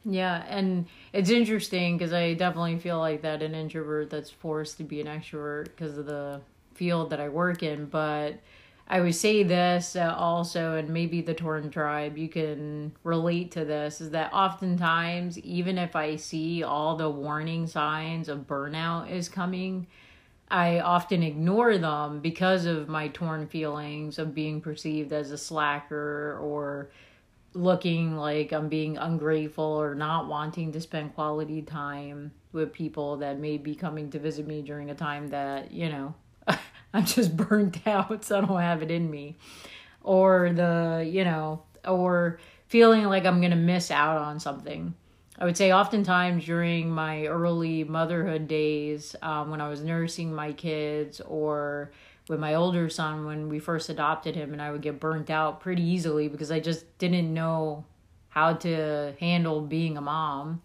Yeah, 0.03 0.43
and 0.47 0.87
it's 1.13 1.29
interesting 1.29 1.97
because 1.97 2.11
I 2.11 2.33
definitely 2.33 2.79
feel 2.79 2.97
like 2.97 3.21
that 3.21 3.43
an 3.43 3.53
introvert 3.53 4.09
that's 4.09 4.31
forced 4.31 4.77
to 4.77 4.83
be 4.83 4.99
an 4.99 5.07
extrovert 5.07 5.65
because 5.65 5.97
of 5.97 6.07
the 6.07 6.41
field 6.73 7.11
that 7.11 7.19
I 7.19 7.29
work 7.29 7.61
in. 7.61 7.85
But 7.85 8.39
I 8.87 8.99
would 9.01 9.13
say 9.13 9.43
this 9.43 9.95
uh, 9.95 10.13
also, 10.17 10.75
and 10.75 10.89
maybe 10.89 11.21
the 11.21 11.35
Torn 11.35 11.69
tribe, 11.69 12.17
you 12.17 12.29
can 12.29 12.93
relate 13.03 13.51
to 13.51 13.63
this, 13.63 14.01
is 14.01 14.09
that 14.09 14.33
oftentimes, 14.33 15.37
even 15.39 15.77
if 15.77 15.95
I 15.95 16.15
see 16.15 16.63
all 16.63 16.95
the 16.95 17.09
warning 17.09 17.67
signs 17.67 18.27
of 18.27 18.47
burnout 18.47 19.11
is 19.11 19.29
coming, 19.29 19.85
I 20.49 20.79
often 20.79 21.23
ignore 21.23 21.77
them 21.77 22.19
because 22.21 22.65
of 22.65 22.89
my 22.89 23.07
torn 23.09 23.47
feelings 23.47 24.19
of 24.19 24.35
being 24.35 24.61
perceived 24.61 25.13
as 25.13 25.31
a 25.31 25.37
slacker 25.37 26.37
or 26.41 26.89
looking 27.53 28.15
like 28.17 28.51
I'm 28.53 28.69
being 28.69 28.97
ungrateful 28.97 29.63
or 29.65 29.95
not 29.95 30.27
wanting 30.27 30.71
to 30.73 30.81
spend 30.81 31.15
quality 31.15 31.61
time 31.61 32.31
with 32.53 32.73
people 32.73 33.17
that 33.17 33.39
may 33.39 33.57
be 33.57 33.75
coming 33.75 34.09
to 34.11 34.19
visit 34.19 34.47
me 34.47 34.61
during 34.61 34.89
a 34.89 34.95
time 34.95 35.29
that, 35.29 35.71
you 35.71 35.89
know, 35.89 36.13
I'm 36.93 37.05
just 37.05 37.35
burnt 37.35 37.85
out, 37.87 38.23
so 38.25 38.37
I 38.37 38.41
don't 38.41 38.59
have 38.61 38.81
it 38.83 38.91
in 38.91 39.09
me. 39.09 39.37
or 40.03 40.51
the, 40.53 41.07
you 41.09 41.23
know, 41.23 41.63
or 41.85 42.39
feeling 42.67 43.03
like 43.05 43.25
I'm 43.25 43.39
going 43.39 43.51
to 43.51 43.57
miss 43.57 43.91
out 43.91 44.17
on 44.17 44.39
something. 44.39 44.93
I 45.37 45.45
would 45.45 45.57
say 45.57 45.71
oftentimes 45.73 46.45
during 46.45 46.89
my 46.91 47.25
early 47.25 47.83
motherhood 47.83 48.47
days, 48.47 49.15
um, 49.21 49.49
when 49.49 49.61
I 49.61 49.69
was 49.69 49.81
nursing 49.81 50.33
my 50.33 50.53
kids 50.53 51.21
or 51.21 51.91
with 52.31 52.39
my 52.39 52.55
older 52.55 52.89
son 52.89 53.25
when 53.25 53.49
we 53.49 53.59
first 53.59 53.89
adopted 53.89 54.35
him, 54.35 54.53
and 54.53 54.61
I 54.61 54.71
would 54.71 54.81
get 54.81 55.01
burnt 55.01 55.29
out 55.29 55.59
pretty 55.59 55.83
easily 55.83 56.29
because 56.29 56.49
I 56.49 56.61
just 56.61 56.97
didn't 56.97 57.31
know 57.31 57.83
how 58.29 58.53
to 58.53 59.13
handle 59.19 59.59
being 59.59 59.97
a 59.97 60.01
mom. 60.01 60.61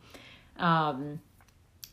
Um, 0.59 1.21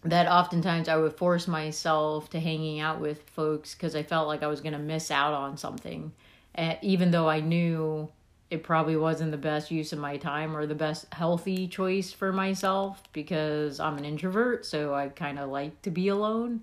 that 0.04 0.28
oftentimes 0.28 0.88
I 0.88 0.96
would 0.96 1.18
force 1.18 1.48
myself 1.48 2.30
to 2.30 2.40
hanging 2.40 2.80
out 2.82 3.02
with 3.02 3.28
folks 3.32 3.74
because 3.74 3.96
I 3.96 4.04
felt 4.04 4.28
like 4.28 4.44
I 4.44 4.48
was 4.48 4.62
going 4.62 4.74
to 4.74 4.80
miss 4.80 5.10
out 5.10 5.34
on 5.34 5.58
something, 5.58 6.12
uh, 6.56 6.76
even 6.84 7.10
though 7.10 7.28
I 7.28 7.40
knew 7.40 8.10
it 8.52 8.62
probably 8.62 8.96
wasn't 8.96 9.32
the 9.32 9.38
best 9.38 9.72
use 9.72 9.92
of 9.92 9.98
my 9.98 10.18
time 10.18 10.56
or 10.56 10.68
the 10.68 10.76
best 10.76 11.12
healthy 11.12 11.68
choice 11.68 12.12
for 12.12 12.32
myself 12.32 13.02
because 13.12 13.80
I'm 13.80 13.98
an 13.98 14.06
introvert, 14.06 14.68
so 14.68 14.94
I 14.94 15.08
kind 15.08 15.40
of 15.40 15.50
like 15.50 15.82
to 15.82 15.90
be 15.90 16.10
alone 16.10 16.62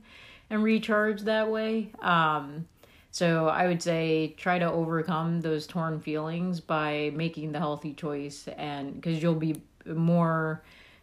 and 0.49 0.63
recharge 0.63 1.23
that 1.23 1.51
way. 1.51 1.91
Um, 2.01 2.69
so 3.11 3.49
I 3.49 3.67
would 3.67 3.83
say 3.83 4.35
try 4.37 4.59
to 4.59 4.71
overcome 4.71 5.41
those 5.41 5.67
torn 5.67 6.01
feelings 6.01 6.61
by 6.61 7.11
making 7.15 7.53
the 7.53 7.59
healthy 7.59 7.93
choice, 7.93 8.49
and 8.57 8.95
because 8.95 9.23
you'll 9.23 9.35
be 9.35 9.61
more 9.87 10.63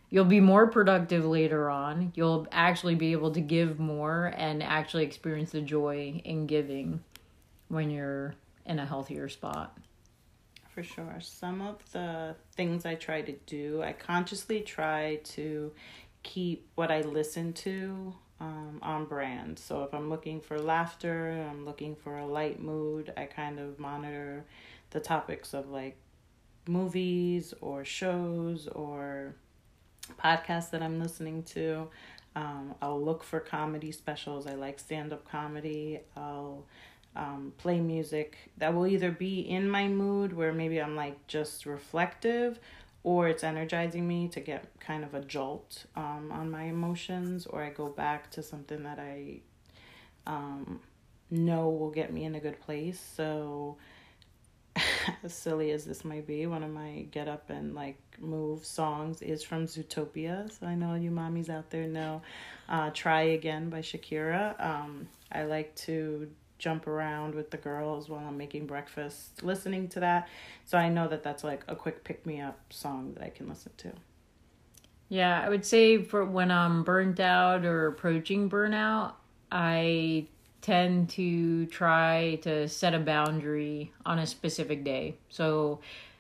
you'll 0.10 0.26
be 0.26 0.40
more 0.40 0.68
productive 0.68 1.26
later 1.26 1.70
on. 1.70 2.14
You'll 2.16 2.48
actually 2.52 2.96
be 2.96 3.12
able 3.12 3.32
to 3.32 3.42
give 3.42 3.80
more 3.80 4.34
and 4.38 4.64
actually 4.64 5.04
experience 5.04 5.52
the 5.52 5.62
joy 5.62 6.22
in 6.24 6.48
giving 6.48 7.04
when 7.68 7.90
you're 7.90 8.36
in 8.66 8.80
a 8.80 8.86
healthier 8.86 9.28
spot. 9.28 9.78
For 10.70 10.84
sure. 10.84 11.18
Some 11.20 11.62
of 11.62 11.78
the 11.92 12.36
things 12.56 12.86
I 12.86 12.96
try 12.96 13.22
to 13.22 13.34
do, 13.48 13.82
I 13.84 13.94
consciously 13.94 14.62
try 14.62 15.20
to 15.24 15.74
keep 16.24 16.68
what 16.76 16.92
I 16.92 17.02
listen 17.02 17.52
to 17.54 18.14
um, 18.40 18.80
on 18.82 19.06
brand. 19.06 19.60
So 19.60 19.84
if 19.84 19.94
I'm 19.94 20.10
looking 20.10 20.42
for 20.42 20.60
laughter, 20.60 21.46
I'm 21.50 21.66
looking 21.66 21.96
for 21.96 22.18
a 22.18 22.26
light 22.26 22.62
mood, 22.62 23.14
I 23.18 23.26
kind 23.26 23.60
of 23.60 23.80
monitor 23.80 24.46
the 24.92 25.00
topics 25.00 25.54
of 25.54 25.70
like 25.70 25.98
movies 26.68 27.54
or 27.62 27.84
shows 27.84 28.68
or 28.68 29.36
podcasts 30.22 30.70
that 30.72 30.82
I'm 30.82 31.00
listening 31.00 31.44
to. 31.44 31.90
Um, 32.36 32.76
I'll 32.82 33.02
look 33.02 33.24
for 33.24 33.40
comedy 33.40 33.92
specials. 33.92 34.46
I 34.46 34.54
like 34.54 34.80
stand 34.80 35.12
up 35.12 35.30
comedy. 35.30 36.02
I'll 36.16 36.66
um, 37.16 37.54
play 37.58 37.80
music 37.80 38.38
that 38.58 38.74
will 38.76 38.86
either 38.86 39.12
be 39.12 39.40
in 39.40 39.68
my 39.68 39.88
mood 39.88 40.34
where 40.34 40.54
maybe 40.54 40.80
I'm 40.80 40.96
like 40.96 41.26
just 41.26 41.66
reflective 41.66 42.60
or 43.08 43.30
it's 43.30 43.46
energizing 43.46 44.06
me 44.06 44.28
to 44.28 44.42
get 44.42 44.66
kind 44.82 45.02
of 45.02 45.14
a 45.14 45.22
jolt 45.22 45.86
um, 45.96 46.30
on 46.30 46.52
my 46.52 46.64
emotions, 46.64 47.46
or 47.46 47.64
I 47.64 47.70
go 47.70 47.88
back 47.88 48.30
to 48.32 48.44
something 48.44 48.84
that 48.84 49.00
I 49.00 49.40
um, 50.26 50.82
know 51.32 51.70
will 51.70 51.90
get 51.90 52.12
me 52.12 52.26
in 52.26 52.36
a 52.36 52.42
good 52.42 52.60
place. 52.60 53.00
So, 53.16 53.78
as 55.24 55.34
silly 55.34 55.72
as 55.72 55.86
this 55.86 56.04
might 56.04 56.28
be, 56.28 56.48
one 56.48 56.64
of 56.64 56.70
my 56.70 57.06
get 57.10 57.30
up 57.30 57.50
and 57.50 57.74
like 57.74 57.98
move 58.20 58.66
songs 58.66 59.22
is 59.22 59.42
from 59.42 59.68
Zootopia. 59.68 60.52
So 60.52 60.68
I 60.68 60.76
know 60.76 60.96
you 60.96 61.10
mommies 61.10 61.50
out 61.50 61.70
there 61.70 61.88
know. 61.88 62.22
Uh, 62.68 62.90
Try 62.94 63.22
Again 63.22 63.70
by 63.70 63.80
Shakira. 63.80 64.62
Um, 64.62 65.08
I 65.32 65.46
like 65.46 65.74
to 65.88 66.30
jump 66.58 66.88
around 66.88 67.36
with 67.36 67.52
the 67.52 67.58
girls 67.58 68.10
while 68.10 68.26
I'm 68.26 68.38
making 68.38 68.66
breakfast, 68.66 69.44
listening 69.44 69.88
to 69.90 70.00
that. 70.00 70.28
So 70.66 70.78
I 70.78 70.90
know 70.90 71.08
that 71.08 71.24
that's 71.24 71.44
like 71.44 71.64
a 71.68 71.76
quick 71.76 72.04
pick 72.04 72.26
me 72.26 72.42
up 72.42 72.60
song 72.70 73.14
that 73.14 73.24
I 73.24 73.30
can 73.30 73.48
listen 73.48 73.72
to. 73.78 73.92
Yeah, 75.10 75.42
I 75.42 75.50
would 75.50 75.66
say 75.66 76.02
for 76.04 76.26
when 76.26 76.52
I'm 76.52 76.84
burnt 76.84 77.20
out 77.20 77.64
or 77.64 77.88
approaching 77.88 78.50
burnout, 78.50 79.14
I 79.52 80.28
tend 80.62 81.10
to 81.12 81.66
try 81.68 82.40
to 82.42 82.68
set 82.68 82.94
a 82.94 83.00
boundary 83.00 83.94
on 84.06 84.20
a 84.20 84.28
specific 84.28 84.84
day. 84.84 85.16
So 85.30 85.80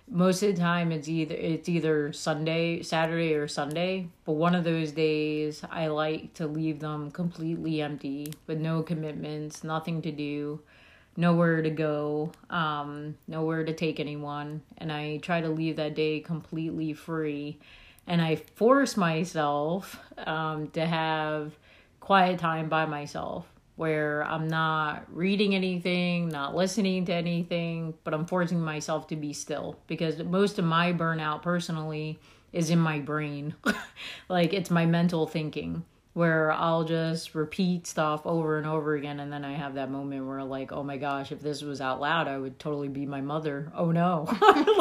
most 0.09 0.41
of 0.41 0.55
the 0.55 0.61
time 0.61 0.91
it's 0.91 1.07
either 1.07 1.35
it's 1.35 1.67
either 1.67 2.13
Sunday, 2.13 2.81
Saturday 2.81 3.33
or 3.33 3.47
Sunday, 3.47 4.07
but 4.25 4.33
one 4.33 4.55
of 4.55 4.63
those 4.63 4.91
days 4.91 5.63
I 5.69 5.87
like 5.87 6.33
to 6.35 6.47
leave 6.47 6.79
them 6.79 7.11
completely 7.11 7.81
empty 7.81 8.33
with 8.47 8.59
no 8.59 8.81
commitments, 8.81 9.63
nothing 9.63 10.01
to 10.03 10.11
do, 10.11 10.61
nowhere 11.17 11.61
to 11.61 11.69
go, 11.69 12.31
um, 12.49 13.17
nowhere 13.27 13.65
to 13.65 13.73
take 13.73 13.99
anyone, 13.99 14.61
and 14.77 14.91
I 14.91 15.17
try 15.17 15.41
to 15.41 15.49
leave 15.49 15.75
that 15.75 15.95
day 15.95 16.19
completely 16.21 16.93
free. 16.93 17.59
And 18.09 18.21
I 18.21 18.37
force 18.37 18.95
myself 18.95 19.99
um, 20.25 20.69
to 20.69 20.85
have 20.85 21.57
quiet 21.99 22.39
time 22.39 22.69
by 22.69 22.85
myself 22.85 23.45
where 23.77 24.23
I'm 24.23 24.47
not 24.47 25.05
reading 25.15 25.55
anything, 25.55 26.29
not 26.29 26.55
listening 26.55 27.05
to 27.05 27.13
anything, 27.13 27.93
but 28.03 28.13
I'm 28.13 28.25
forcing 28.25 28.59
myself 28.59 29.07
to 29.07 29.15
be 29.15 29.33
still 29.33 29.79
because 29.85 30.17
most 30.23 30.59
of 30.59 30.65
my 30.65 30.91
burnout 30.91 31.43
personally 31.43 32.19
is 32.51 32.71
in 32.71 32.79
my 32.79 32.99
brain. 32.99 33.53
like 34.29 34.53
it's 34.53 34.71
my 34.71 34.87
mental 34.87 35.27
thinking 35.27 35.85
where 36.13 36.51
I'll 36.51 36.83
just 36.83 37.35
repeat 37.35 37.85
stuff 37.85 38.25
over 38.25 38.57
and 38.57 38.65
over 38.65 38.95
again 38.95 39.19
and 39.19 39.31
then 39.31 39.45
I 39.45 39.53
have 39.53 39.75
that 39.75 39.91
moment 39.91 40.25
where 40.25 40.43
like, 40.43 40.71
oh 40.71 40.81
my 40.81 40.97
gosh, 40.97 41.31
if 41.31 41.41
this 41.41 41.61
was 41.61 41.79
out 41.79 42.01
loud, 42.01 42.27
I 42.27 42.39
would 42.39 42.57
totally 42.57 42.87
be 42.87 43.05
my 43.05 43.21
mother. 43.21 43.71
Oh 43.75 43.91
no. 43.91 44.25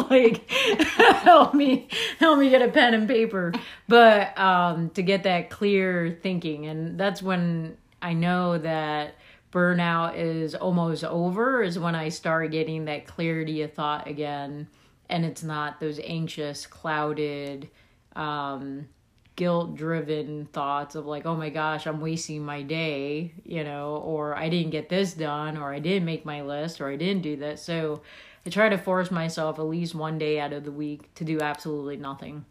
like 0.10 0.50
help 0.50 1.52
me 1.52 1.88
help 2.18 2.38
me 2.38 2.48
get 2.48 2.62
a 2.62 2.68
pen 2.68 2.94
and 2.94 3.06
paper. 3.06 3.52
But 3.86 4.38
um 4.38 4.88
to 4.90 5.02
get 5.02 5.24
that 5.24 5.50
clear 5.50 6.18
thinking 6.22 6.64
and 6.64 6.98
that's 6.98 7.22
when 7.22 7.76
I 8.06 8.12
know 8.12 8.56
that 8.58 9.16
burnout 9.50 10.16
is 10.16 10.54
almost 10.54 11.02
over 11.02 11.60
is 11.60 11.76
when 11.76 11.96
I 11.96 12.08
start 12.08 12.52
getting 12.52 12.84
that 12.84 13.04
clarity 13.04 13.62
of 13.62 13.72
thought 13.72 14.06
again 14.06 14.68
and 15.08 15.24
it's 15.24 15.42
not 15.42 15.80
those 15.80 15.98
anxious, 16.04 16.66
clouded, 16.66 17.68
um, 18.14 18.86
guilt 19.34 19.74
driven 19.74 20.46
thoughts 20.46 20.94
of 20.94 21.06
like, 21.06 21.26
oh 21.26 21.34
my 21.34 21.50
gosh, 21.50 21.88
I'm 21.88 22.00
wasting 22.00 22.44
my 22.44 22.62
day, 22.62 23.32
you 23.44 23.64
know, 23.64 23.96
or 23.96 24.36
I 24.36 24.50
didn't 24.50 24.70
get 24.70 24.88
this 24.88 25.12
done, 25.12 25.56
or 25.56 25.74
I 25.74 25.80
didn't 25.80 26.04
make 26.04 26.24
my 26.24 26.42
list, 26.42 26.80
or 26.80 26.88
I 26.88 26.94
didn't 26.94 27.22
do 27.22 27.34
that. 27.38 27.58
So 27.58 28.02
I 28.46 28.50
try 28.50 28.68
to 28.68 28.78
force 28.78 29.10
myself 29.10 29.58
at 29.58 29.66
least 29.66 29.96
one 29.96 30.16
day 30.16 30.38
out 30.38 30.52
of 30.52 30.62
the 30.62 30.70
week 30.70 31.12
to 31.16 31.24
do 31.24 31.40
absolutely 31.40 31.96
nothing 31.96 32.44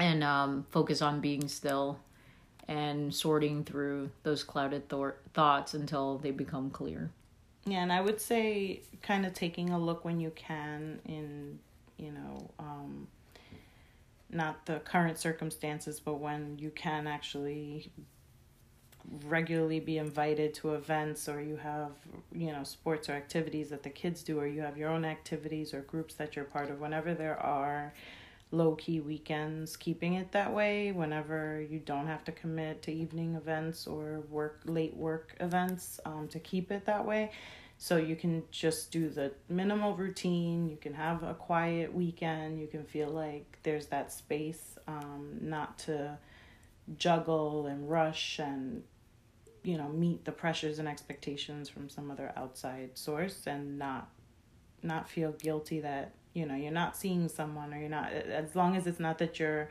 and 0.00 0.24
um, 0.24 0.66
focus 0.72 1.00
on 1.00 1.20
being 1.20 1.46
still 1.46 2.00
and 2.68 3.14
sorting 3.14 3.64
through 3.64 4.10
those 4.22 4.42
clouded 4.42 4.88
th- 4.88 5.14
thoughts 5.32 5.74
until 5.74 6.18
they 6.18 6.30
become 6.30 6.70
clear. 6.70 7.10
Yeah, 7.66 7.82
and 7.82 7.92
I 7.92 8.00
would 8.00 8.20
say 8.20 8.80
kind 9.02 9.24
of 9.24 9.32
taking 9.32 9.70
a 9.70 9.78
look 9.78 10.04
when 10.04 10.20
you 10.20 10.30
can 10.30 11.00
in, 11.06 11.58
you 11.96 12.12
know, 12.12 12.50
um, 12.58 13.08
not 14.30 14.66
the 14.66 14.80
current 14.80 15.18
circumstances, 15.18 16.00
but 16.00 16.14
when 16.14 16.58
you 16.58 16.70
can 16.70 17.06
actually 17.06 17.90
regularly 19.26 19.80
be 19.80 19.98
invited 19.98 20.54
to 20.54 20.74
events 20.74 21.28
or 21.28 21.40
you 21.40 21.56
have 21.56 21.90
you 22.32 22.50
know 22.50 22.64
sports 22.64 23.08
or 23.08 23.12
activities 23.12 23.68
that 23.70 23.82
the 23.82 23.90
kids 23.90 24.22
do 24.22 24.40
or 24.40 24.46
you 24.46 24.62
have 24.62 24.78
your 24.78 24.88
own 24.88 25.04
activities 25.04 25.74
or 25.74 25.82
groups 25.82 26.14
that 26.14 26.34
you're 26.34 26.44
part 26.44 26.70
of 26.70 26.80
whenever 26.80 27.12
there 27.14 27.38
are 27.38 27.92
low 28.50 28.74
key 28.74 29.00
weekends, 29.00 29.76
keeping 29.76 30.14
it 30.14 30.32
that 30.32 30.52
way 30.52 30.92
whenever 30.92 31.60
you 31.60 31.78
don't 31.78 32.06
have 32.06 32.24
to 32.24 32.32
commit 32.32 32.82
to 32.82 32.92
evening 32.92 33.34
events 33.34 33.86
or 33.86 34.20
work 34.30 34.60
late 34.64 34.96
work 34.96 35.34
events 35.40 35.98
um, 36.04 36.28
to 36.28 36.38
keep 36.38 36.70
it 36.70 36.86
that 36.86 37.04
way. 37.04 37.30
So 37.78 37.96
you 37.96 38.16
can 38.16 38.44
just 38.50 38.92
do 38.92 39.08
the 39.08 39.32
minimal 39.48 39.96
routine. 39.96 40.68
You 40.68 40.76
can 40.76 40.94
have 40.94 41.22
a 41.22 41.34
quiet 41.34 41.92
weekend. 41.92 42.60
You 42.60 42.68
can 42.68 42.84
feel 42.84 43.08
like 43.08 43.58
there's 43.64 43.86
that 43.86 44.12
space, 44.12 44.78
um, 44.86 45.38
not 45.40 45.78
to 45.80 46.16
juggle 46.96 47.66
and 47.66 47.88
rush 47.90 48.38
and 48.38 48.82
you 49.62 49.78
know 49.78 49.88
meet 49.88 50.24
the 50.26 50.32
pressures 50.32 50.78
and 50.78 50.86
expectations 50.86 51.68
from 51.68 51.88
some 51.88 52.10
other 52.10 52.30
outside 52.36 52.90
source 52.94 53.46
and 53.46 53.78
not 53.78 54.10
not 54.82 55.08
feel 55.08 55.32
guilty 55.32 55.80
that 55.80 56.12
you 56.34 56.44
know 56.44 56.54
you're 56.54 56.72
not 56.72 56.96
seeing 56.96 57.28
someone 57.28 57.72
or 57.72 57.78
you're 57.78 57.88
not 57.88 58.12
as 58.12 58.54
long 58.54 58.76
as 58.76 58.86
it's 58.86 59.00
not 59.00 59.18
that 59.18 59.38
you're 59.38 59.70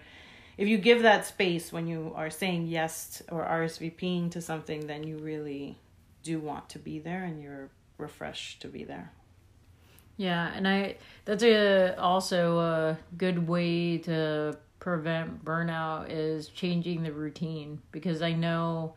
if 0.58 0.68
you 0.68 0.78
give 0.78 1.02
that 1.02 1.26
space 1.26 1.72
when 1.72 1.88
you 1.88 2.12
are 2.16 2.30
saying 2.30 2.68
yes 2.68 3.22
or 3.32 3.44
RSVPing 3.46 4.32
to 4.32 4.42
something 4.42 4.88
then 4.88 5.04
you 5.04 5.18
really 5.18 5.78
do 6.24 6.40
want 6.40 6.70
to 6.70 6.80
be 6.80 7.00
there 7.00 7.24
and 7.24 7.42
you're 7.42 7.70
refreshed 7.98 8.62
to 8.62 8.68
be 8.68 8.84
there 8.84 9.12
yeah 10.18 10.52
and 10.56 10.68
i 10.68 10.96
that's 11.26 11.44
a 11.44 11.96
also 12.00 12.60
a 12.60 12.98
good 13.18 13.48
way 13.48 13.98
to 13.98 14.58
prevent 14.80 15.44
burnout 15.44 16.08
is 16.10 16.48
changing 16.50 17.04
the 17.04 17.12
routine 17.12 17.82
because 17.92 18.22
i 18.22 18.32
know 18.32 18.94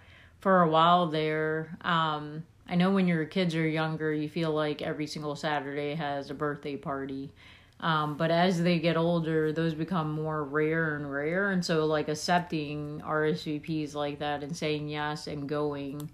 for 0.47 0.63
a 0.63 0.69
while 0.69 1.09
there. 1.09 1.77
Um, 1.81 2.45
I 2.69 2.75
know 2.75 2.93
when 2.93 3.09
your 3.09 3.25
kids 3.25 3.55
are 3.55 3.67
younger, 3.67 4.13
you 4.13 4.29
feel 4.29 4.53
like 4.53 4.83
every 4.83 5.07
single 5.07 5.37
Saturday 5.37 5.95
has 5.95 6.31
a 6.31 6.35
birthday 6.35 6.77
party. 6.77 7.33
Um, 7.79 8.17
but 8.17 8.31
as 8.31 8.63
they 8.63 8.79
get 8.79 8.97
older, 8.97 9.53
those 9.53 9.75
become 9.75 10.11
more 10.13 10.43
rare 10.43 10.97
and 10.97 11.11
rare. 11.11 11.51
And 11.51 11.65
so, 11.65 11.85
like, 11.85 12.09
accepting 12.09 13.03
RSVPs 13.05 13.95
like 13.95 14.21
that 14.21 14.43
and 14.43 14.57
saying 14.57 14.89
yes 14.89 15.27
and 15.27 15.49
going 15.49 16.11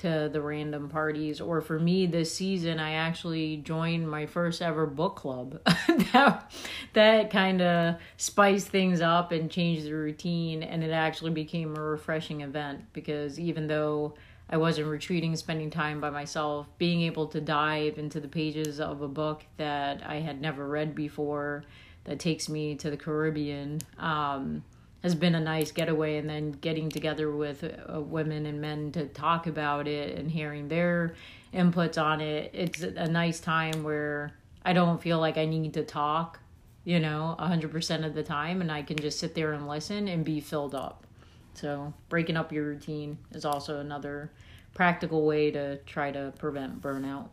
to 0.00 0.30
the 0.32 0.40
random 0.40 0.88
parties. 0.88 1.40
Or 1.40 1.60
for 1.60 1.78
me, 1.78 2.06
this 2.06 2.34
season, 2.34 2.78
I 2.78 2.92
actually 2.92 3.58
joined 3.58 4.08
my 4.08 4.26
first 4.26 4.62
ever 4.62 4.86
book 4.86 5.16
club. 5.16 5.60
that 6.12 6.52
that 6.94 7.30
kind 7.30 7.60
of 7.60 7.96
spiced 8.16 8.68
things 8.68 9.00
up 9.00 9.32
and 9.32 9.50
changed 9.50 9.86
the 9.86 9.92
routine. 9.92 10.62
And 10.62 10.82
it 10.82 10.90
actually 10.90 11.32
became 11.32 11.76
a 11.76 11.82
refreshing 11.82 12.40
event 12.40 12.84
because 12.92 13.38
even 13.38 13.66
though 13.66 14.14
I 14.52 14.56
wasn't 14.56 14.88
retreating, 14.88 15.36
spending 15.36 15.70
time 15.70 16.00
by 16.00 16.10
myself, 16.10 16.66
being 16.76 17.02
able 17.02 17.28
to 17.28 17.40
dive 17.40 17.98
into 17.98 18.18
the 18.18 18.26
pages 18.26 18.80
of 18.80 19.00
a 19.00 19.08
book 19.08 19.44
that 19.58 20.02
I 20.04 20.16
had 20.16 20.40
never 20.40 20.66
read 20.66 20.96
before 20.96 21.64
that 22.04 22.18
takes 22.18 22.48
me 22.48 22.74
to 22.74 22.90
the 22.90 22.96
Caribbean 22.96 23.80
um, 23.98 24.64
has 25.04 25.14
been 25.14 25.36
a 25.36 25.40
nice 25.40 25.70
getaway. 25.70 26.16
And 26.16 26.28
then 26.28 26.50
getting 26.50 26.88
together 26.88 27.30
with 27.30 27.62
uh, 27.62 28.00
women 28.00 28.44
and 28.44 28.60
men 28.60 28.90
to 28.92 29.06
talk 29.06 29.46
about 29.46 29.86
it 29.86 30.18
and 30.18 30.28
hearing 30.28 30.66
their 30.66 31.14
inputs 31.54 32.02
on 32.02 32.20
it, 32.20 32.50
it's 32.52 32.82
a 32.82 33.06
nice 33.06 33.38
time 33.38 33.84
where 33.84 34.32
I 34.64 34.72
don't 34.72 35.00
feel 35.00 35.20
like 35.20 35.38
I 35.38 35.44
need 35.44 35.74
to 35.74 35.84
talk, 35.84 36.40
you 36.82 36.98
know, 36.98 37.36
100% 37.38 38.04
of 38.04 38.14
the 38.14 38.24
time. 38.24 38.60
And 38.60 38.72
I 38.72 38.82
can 38.82 38.96
just 38.96 39.20
sit 39.20 39.36
there 39.36 39.52
and 39.52 39.68
listen 39.68 40.08
and 40.08 40.24
be 40.24 40.40
filled 40.40 40.74
up. 40.74 41.06
So, 41.54 41.92
breaking 42.08 42.36
up 42.36 42.52
your 42.52 42.64
routine 42.64 43.18
is 43.32 43.44
also 43.44 43.80
another 43.80 44.30
practical 44.74 45.26
way 45.26 45.50
to 45.50 45.78
try 45.78 46.10
to 46.10 46.32
prevent 46.38 46.80
burnout. 46.80 47.28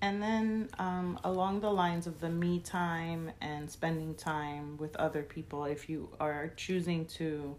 And 0.00 0.20
then, 0.20 0.68
um, 0.78 1.18
along 1.22 1.60
the 1.60 1.70
lines 1.70 2.06
of 2.06 2.20
the 2.20 2.28
me 2.28 2.58
time 2.58 3.30
and 3.40 3.70
spending 3.70 4.14
time 4.14 4.76
with 4.76 4.96
other 4.96 5.22
people, 5.22 5.64
if 5.64 5.88
you 5.88 6.08
are 6.18 6.52
choosing 6.56 7.06
to 7.06 7.56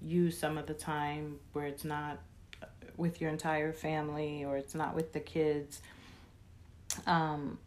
use 0.00 0.36
some 0.36 0.58
of 0.58 0.66
the 0.66 0.74
time 0.74 1.38
where 1.52 1.66
it's 1.66 1.84
not 1.84 2.18
with 2.96 3.20
your 3.20 3.30
entire 3.30 3.72
family 3.72 4.44
or 4.44 4.56
it's 4.56 4.74
not 4.74 4.94
with 4.94 5.12
the 5.12 5.20
kids, 5.20 5.80
um, 7.06 7.58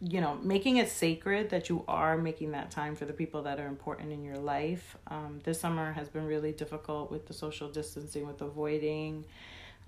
you 0.00 0.20
know, 0.20 0.36
making 0.42 0.76
it 0.76 0.88
sacred 0.88 1.50
that 1.50 1.68
you 1.68 1.84
are 1.88 2.16
making 2.16 2.52
that 2.52 2.70
time 2.70 2.94
for 2.94 3.04
the 3.04 3.12
people 3.12 3.42
that 3.42 3.58
are 3.58 3.66
important 3.66 4.12
in 4.12 4.22
your 4.22 4.36
life. 4.36 4.96
Um, 5.06 5.40
this 5.44 5.60
summer 5.60 5.92
has 5.92 6.08
been 6.08 6.26
really 6.26 6.52
difficult 6.52 7.10
with 7.10 7.26
the 7.26 7.32
social 7.32 7.68
distancing, 7.68 8.26
with 8.26 8.40
avoiding 8.42 9.24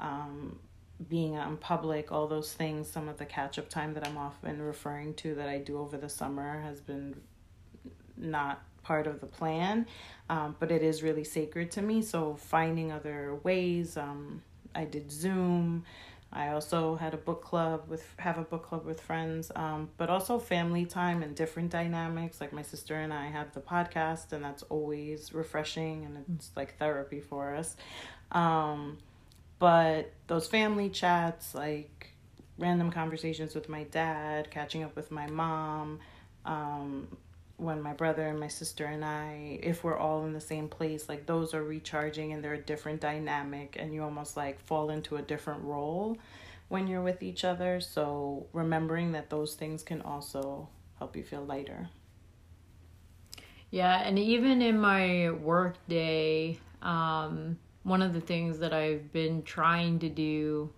um, 0.01 0.59
being 1.09 1.37
out 1.37 1.49
in 1.49 1.57
public, 1.57 2.11
all 2.11 2.27
those 2.27 2.53
things. 2.53 2.89
Some 2.89 3.09
of 3.09 3.19
the 3.19 3.27
catch 3.27 3.59
up 3.59 3.69
time 3.69 3.95
that 3.95 4.07
I'm 4.07 4.17
often 4.17 4.63
referring 4.63 5.15
to 5.15 5.35
that 5.35 5.49
I 5.49 5.59
do 5.59 5.79
over 5.79 5.97
the 5.97 6.09
summer 6.09 6.61
has 6.61 6.81
been 6.81 7.21
not 8.17 8.63
part 8.83 9.07
of 9.07 9.21
the 9.21 9.27
plan, 9.27 9.87
um, 10.29 10.57
but 10.59 10.71
it 10.71 10.83
is 10.83 11.03
really 11.03 11.25
sacred 11.25 11.71
to 11.73 11.83
me. 11.83 12.03
So 12.03 12.35
finding 12.35 12.93
other 12.93 13.35
ways, 13.43 13.97
um, 13.97 14.43
I 14.75 14.85
did 14.85 15.11
Zoom. 15.11 15.85
I 16.33 16.49
also 16.49 16.97
had 16.97 17.13
a 17.13 17.19
book 17.19 17.43
club 17.43 17.85
with 17.89 18.05
have 18.19 18.39
a 18.39 18.43
book 18.43 18.65
club 18.65 18.87
with 18.87 19.01
friends, 19.01 19.53
um, 19.55 19.91
but 19.99 20.09
also 20.09 20.39
family 20.39 20.87
time 20.87 21.23
and 21.23 21.37
different 21.37 21.71
dynamics. 21.71 22.41
Like 22.41 22.53
my 22.53 22.63
sister 22.63 22.95
and 22.95 23.13
I 23.13 23.27
have 23.27 23.53
the 23.53 23.61
podcast, 23.61 24.33
and 24.33 24.43
that's 24.43 24.63
always 24.65 25.35
refreshing 25.35 26.05
and 26.05 26.25
it's 26.35 26.51
like 26.57 26.79
therapy 26.79 27.21
for 27.21 27.55
us. 27.55 27.77
Um, 28.31 28.99
but 29.59 30.13
those 30.27 30.49
family 30.49 30.89
chats, 30.89 31.55
like 31.55 32.09
random 32.59 32.91
conversations 32.91 33.55
with 33.55 33.69
my 33.69 33.85
dad, 33.85 34.51
catching 34.51 34.83
up 34.83 34.97
with 34.97 35.11
my 35.11 35.27
mom, 35.27 36.01
um, 36.47 37.09
when 37.63 37.81
my 37.81 37.93
brother 37.93 38.27
and 38.27 38.39
my 38.39 38.49
sister 38.49 38.85
and 38.85 39.05
I, 39.05 39.59
if 39.63 39.85
we're 39.85 39.97
all 39.97 40.25
in 40.25 40.33
the 40.33 40.41
same 40.41 40.69
place, 40.69 41.09
like 41.09 41.27
those 41.27 41.55
are 41.55 41.63
recharging 41.63 42.33
and 42.33 42.43
they're 42.43 42.55
a 42.55 42.61
different 42.61 43.01
dynamic, 43.01 43.77
and 43.79 43.95
you 43.95 44.03
almost 44.03 44.37
like 44.37 44.61
fall 44.61 44.91
into 44.91 45.17
a 45.17 45.23
different 45.23 45.63
role 45.65 46.19
when 46.69 46.87
you're 46.87 47.03
with 47.03 47.23
each 47.23 47.45
other. 47.45 47.81
So, 47.81 48.47
remembering 48.53 49.13
that 49.13 49.31
those 49.31 49.55
things 49.55 49.83
can 49.83 50.03
also 50.03 50.69
help 50.99 51.17
you 51.17 51.23
feel 51.23 51.45
lighter. 51.45 51.89
Yeah, 53.71 54.03
and 54.03 54.19
even 54.19 54.61
in 54.61 54.79
my 54.79 55.31
work 55.31 55.77
day, 55.89 56.59
um, 56.83 57.59
one 57.85 58.03
of 58.03 58.13
the 58.13 58.21
things 58.21 58.59
that 58.59 58.73
I've 58.73 59.13
been 59.13 59.43
trying 59.43 59.99
to 60.01 60.09
do, 60.09 60.71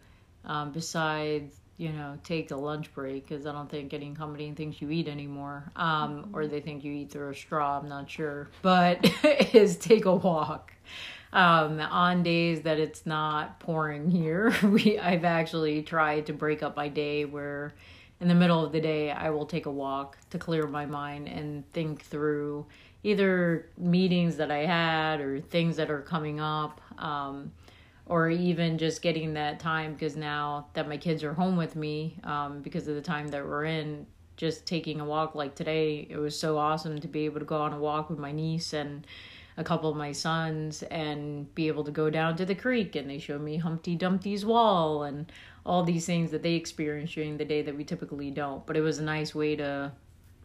um, 0.45 0.73
besides 0.73 1.61
you 1.77 1.91
know 1.91 2.19
take 2.25 2.51
a 2.51 2.57
lunch 2.57 2.93
break, 2.95 3.29
because 3.29 3.47
I 3.47 3.53
don't 3.53 3.71
think 3.71 3.93
any 3.95 4.15
company 4.15 4.53
thinks 4.53 4.81
you 4.81 4.91
eat 4.91 5.09
anymore, 5.09 5.71
um, 5.77 6.31
or 6.33 6.47
they 6.47 6.61
think 6.61 6.85
you 6.85 6.93
eat 6.93 7.11
through 7.11 7.31
a 7.31 7.35
straw. 7.35 7.79
I'm 7.79 7.89
not 7.89 8.11
sure, 8.11 8.49
but 8.63 9.05
is 9.55 9.77
take 9.77 10.05
a 10.05 10.15
walk. 10.15 10.73
Um, 11.33 11.81
on 11.81 12.23
days 12.23 12.63
that 12.63 12.79
it's 12.79 13.07
not 13.07 13.59
pouring 13.59 14.09
here, 14.11 14.55
we 14.63 14.99
I've 14.99 15.25
actually 15.25 15.83
tried 15.83 16.27
to 16.27 16.33
break 16.33 16.63
up 16.63 16.77
my 16.77 16.89
day 16.89 17.25
where 17.25 17.75
in 18.21 18.29
the 18.29 18.35
middle 18.35 18.65
of 18.65 18.73
the 18.73 18.81
day 18.81 19.11
I 19.11 19.31
will 19.31 19.47
take 19.47 19.67
a 19.67 19.71
walk 19.71 20.17
to 20.31 20.39
clear 20.39 20.67
my 20.67 20.87
mind 20.87 21.29
and 21.29 21.71
think 21.73 22.03
through 22.03 22.67
either 23.03 23.69
meetings 23.77 24.37
that 24.37 24.51
I 24.51 24.65
had 24.65 25.21
or 25.21 25.41
things 25.41 25.77
that 25.77 25.91
are 25.91 26.01
coming 26.01 26.41
up, 26.41 26.81
um, 26.99 27.53
or 28.07 28.29
even 28.29 28.77
just 28.77 29.01
getting 29.01 29.35
that 29.35 29.59
time 29.59 29.95
because 29.95 30.17
now 30.17 30.67
that 30.75 30.89
my 30.89 30.97
kids 30.97 31.25
are 31.25 31.33
home 31.33 31.57
with 31.57 31.75
me, 31.75 32.19
um, 32.25 32.61
because 32.61 32.87
of 32.87 32.95
the 32.95 33.01
time 33.01 33.29
that 33.29 33.45
we're 33.45 33.65
in, 33.65 34.07
just 34.37 34.67
taking 34.67 35.01
a 35.01 35.05
walk 35.05 35.35
like 35.35 35.55
today, 35.55 36.07
it 36.11 36.17
was 36.17 36.39
so 36.39 36.59
awesome 36.59 37.01
to 37.01 37.09
be 37.09 37.25
able 37.25 37.39
to 37.39 37.47
go 37.47 37.57
on 37.57 37.73
a 37.73 37.79
walk 37.79 38.11
with 38.11 38.19
my 38.19 38.33
niece 38.33 38.73
and 38.73 39.07
a 39.57 39.65
couple 39.65 39.89
of 39.89 39.97
my 39.97 40.13
sons 40.13 40.83
and 40.85 41.53
be 41.55 41.69
able 41.69 41.85
to 41.85 41.93
go 41.93 42.11
down 42.11 42.37
to 42.37 42.45
the 42.45 42.55
creek 42.55 42.97
and 42.97 43.09
they 43.09 43.19
showed 43.19 43.41
me 43.41 43.57
Humpty 43.57 43.95
Dumpty's 43.95 44.45
wall 44.45 45.05
and 45.05 45.31
all 45.65 45.85
these 45.85 46.05
things 46.05 46.31
that 46.33 46.43
they 46.43 46.55
experience 46.55 47.13
during 47.13 47.37
the 47.37 47.45
day 47.45 47.63
that 47.63 47.77
we 47.77 47.85
typically 47.85 48.31
don't. 48.31 48.67
But 48.67 48.77
it 48.77 48.81
was 48.81 48.99
a 48.99 49.05
nice 49.05 49.35
way 49.35 49.57
to 49.57 49.93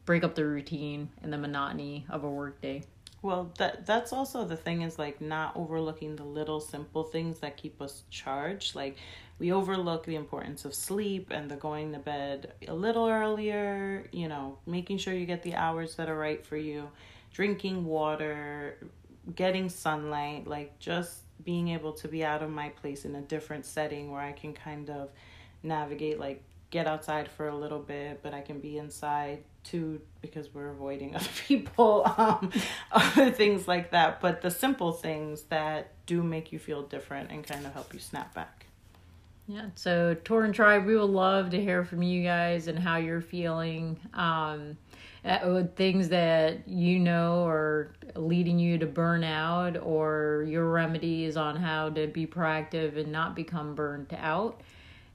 break 0.05 0.23
up 0.23 0.35
the 0.35 0.45
routine 0.45 1.09
and 1.21 1.33
the 1.33 1.37
monotony 1.37 2.05
of 2.09 2.23
a 2.23 2.29
workday. 2.29 2.83
Well, 3.21 3.51
that 3.57 3.85
that's 3.85 4.13
also 4.13 4.45
the 4.45 4.55
thing 4.55 4.81
is 4.81 4.97
like 4.97 5.19
not 5.19 5.55
overlooking 5.55 6.15
the 6.15 6.23
little 6.23 6.61
simple 6.61 7.03
things 7.03 7.39
that 7.39 7.57
keep 7.57 7.81
us 7.81 8.03
charged. 8.09 8.75
Like 8.75 8.97
we 9.39 9.51
overlook 9.51 10.05
the 10.05 10.15
importance 10.15 10.63
of 10.63 10.73
sleep 10.73 11.29
and 11.31 11.51
the 11.51 11.57
going 11.57 11.91
to 11.93 11.99
bed 11.99 12.53
a 12.67 12.73
little 12.73 13.07
earlier, 13.07 14.07
you 14.11 14.27
know, 14.29 14.57
making 14.65 14.99
sure 14.99 15.13
you 15.13 15.25
get 15.25 15.43
the 15.43 15.55
hours 15.55 15.95
that 15.95 16.07
are 16.09 16.17
right 16.17 16.45
for 16.45 16.55
you, 16.55 16.89
drinking 17.33 17.85
water, 17.85 18.77
getting 19.35 19.67
sunlight, 19.69 20.47
like 20.47 20.79
just 20.79 21.19
being 21.43 21.69
able 21.69 21.93
to 21.93 22.07
be 22.07 22.23
out 22.23 22.41
of 22.41 22.49
my 22.49 22.69
place 22.69 23.03
in 23.05 23.15
a 23.15 23.21
different 23.21 23.65
setting 23.65 24.11
where 24.11 24.21
I 24.21 24.31
can 24.31 24.53
kind 24.53 24.89
of 24.89 25.09
navigate 25.61 26.19
like 26.19 26.41
get 26.69 26.87
outside 26.87 27.29
for 27.29 27.47
a 27.47 27.55
little 27.55 27.79
bit, 27.79 28.21
but 28.21 28.33
I 28.33 28.41
can 28.41 28.59
be 28.59 28.77
inside 28.77 29.43
too 29.63 30.01
because 30.21 30.53
we're 30.53 30.69
avoiding 30.69 31.15
other 31.15 31.29
people, 31.47 32.03
um, 32.17 32.51
other 32.91 33.31
things 33.31 33.67
like 33.67 33.91
that. 33.91 34.21
But 34.21 34.41
the 34.41 34.51
simple 34.51 34.91
things 34.91 35.43
that 35.43 35.93
do 36.05 36.23
make 36.23 36.51
you 36.51 36.59
feel 36.59 36.83
different 36.83 37.31
and 37.31 37.45
kind 37.45 37.65
of 37.65 37.73
help 37.73 37.93
you 37.93 37.99
snap 37.99 38.33
back. 38.33 38.65
Yeah, 39.47 39.69
so 39.73 40.15
Torn 40.23 40.53
Tribe, 40.53 40.85
we 40.85 40.95
would 40.95 41.09
love 41.09 41.49
to 41.51 41.59
hear 41.59 41.83
from 41.83 42.03
you 42.03 42.23
guys 42.23 42.67
and 42.67 42.77
how 42.77 42.97
you're 42.97 43.21
feeling. 43.21 43.99
Um, 44.13 44.77
uh, 45.25 45.63
things 45.75 46.09
that 46.09 46.67
you 46.67 46.99
know 46.99 47.45
are 47.45 47.91
leading 48.15 48.59
you 48.59 48.77
to 48.77 48.85
burn 48.85 49.23
out, 49.23 49.75
or 49.75 50.45
your 50.47 50.69
remedies 50.69 51.35
on 51.35 51.55
how 51.55 51.89
to 51.89 52.05
be 52.07 52.27
proactive 52.27 52.95
and 52.95 53.11
not 53.11 53.35
become 53.35 53.73
burnt 53.73 54.13
out 54.13 54.61